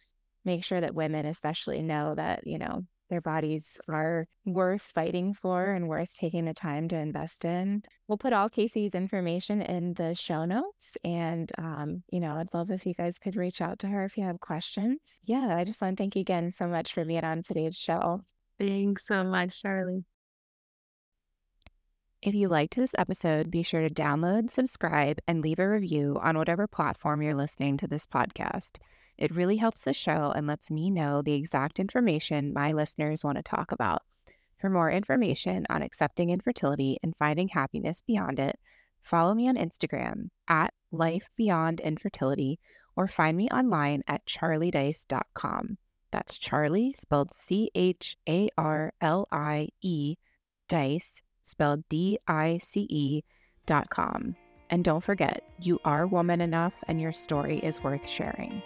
make 0.44 0.64
sure 0.64 0.80
that 0.80 0.94
women 0.94 1.26
especially 1.26 1.82
know 1.82 2.14
that, 2.14 2.46
you 2.46 2.58
know, 2.58 2.82
their 3.12 3.20
bodies 3.20 3.78
are 3.90 4.24
worth 4.46 4.90
fighting 4.94 5.34
for 5.34 5.66
and 5.66 5.86
worth 5.86 6.14
taking 6.14 6.46
the 6.46 6.54
time 6.54 6.88
to 6.88 6.96
invest 6.96 7.44
in. 7.44 7.82
We'll 8.08 8.16
put 8.16 8.32
all 8.32 8.48
Casey's 8.48 8.94
information 8.94 9.60
in 9.60 9.92
the 9.92 10.14
show 10.14 10.46
notes. 10.46 10.96
And, 11.04 11.52
um, 11.58 12.04
you 12.10 12.20
know, 12.20 12.36
I'd 12.36 12.54
love 12.54 12.70
if 12.70 12.86
you 12.86 12.94
guys 12.94 13.18
could 13.18 13.36
reach 13.36 13.60
out 13.60 13.80
to 13.80 13.86
her 13.88 14.06
if 14.06 14.16
you 14.16 14.24
have 14.24 14.40
questions. 14.40 15.20
Yeah, 15.24 15.54
I 15.54 15.64
just 15.64 15.82
want 15.82 15.98
to 15.98 16.02
thank 16.02 16.16
you 16.16 16.22
again 16.22 16.52
so 16.52 16.66
much 16.66 16.94
for 16.94 17.04
being 17.04 17.22
on 17.22 17.42
today's 17.42 17.76
show. 17.76 18.22
Thanks 18.58 19.06
so 19.06 19.22
much, 19.24 19.60
Charlie. 19.60 20.06
If 22.22 22.34
you 22.34 22.48
liked 22.48 22.76
this 22.76 22.94
episode, 22.96 23.50
be 23.50 23.62
sure 23.62 23.86
to 23.86 23.92
download, 23.92 24.50
subscribe, 24.50 25.18
and 25.28 25.42
leave 25.42 25.58
a 25.58 25.68
review 25.68 26.18
on 26.22 26.38
whatever 26.38 26.66
platform 26.66 27.20
you're 27.20 27.34
listening 27.34 27.76
to 27.76 27.86
this 27.86 28.06
podcast. 28.06 28.78
It 29.18 29.34
really 29.34 29.56
helps 29.56 29.82
the 29.82 29.92
show 29.92 30.32
and 30.34 30.46
lets 30.46 30.70
me 30.70 30.90
know 30.90 31.22
the 31.22 31.34
exact 31.34 31.78
information 31.78 32.52
my 32.52 32.72
listeners 32.72 33.22
want 33.22 33.36
to 33.36 33.42
talk 33.42 33.72
about. 33.72 34.02
For 34.58 34.70
more 34.70 34.90
information 34.90 35.66
on 35.68 35.82
accepting 35.82 36.30
infertility 36.30 36.96
and 37.02 37.16
finding 37.18 37.48
happiness 37.48 38.02
beyond 38.06 38.38
it, 38.38 38.58
follow 39.02 39.34
me 39.34 39.48
on 39.48 39.56
Instagram 39.56 40.28
at 40.48 40.72
Life 40.90 41.30
Beyond 41.36 41.80
Infertility 41.80 42.58
or 42.96 43.08
find 43.08 43.36
me 43.36 43.48
online 43.48 44.02
at 44.06 44.26
charliedice.com. 44.26 45.78
That's 46.10 46.38
Charlie 46.38 46.92
spelled 46.92 47.34
C 47.34 47.70
H 47.74 48.16
A 48.28 48.48
R 48.56 48.92
L 49.00 49.26
I 49.32 49.68
E, 49.80 50.16
Dice 50.68 51.22
spelled 51.40 51.88
D 51.88 52.18
I 52.28 52.58
C 52.58 52.86
E 52.88 53.22
dot 53.66 53.90
com. 53.90 54.36
And 54.70 54.84
don't 54.84 55.02
forget, 55.02 55.42
you 55.60 55.80
are 55.84 56.06
woman 56.06 56.40
enough 56.40 56.74
and 56.86 57.00
your 57.00 57.12
story 57.12 57.58
is 57.58 57.82
worth 57.82 58.08
sharing. 58.08 58.62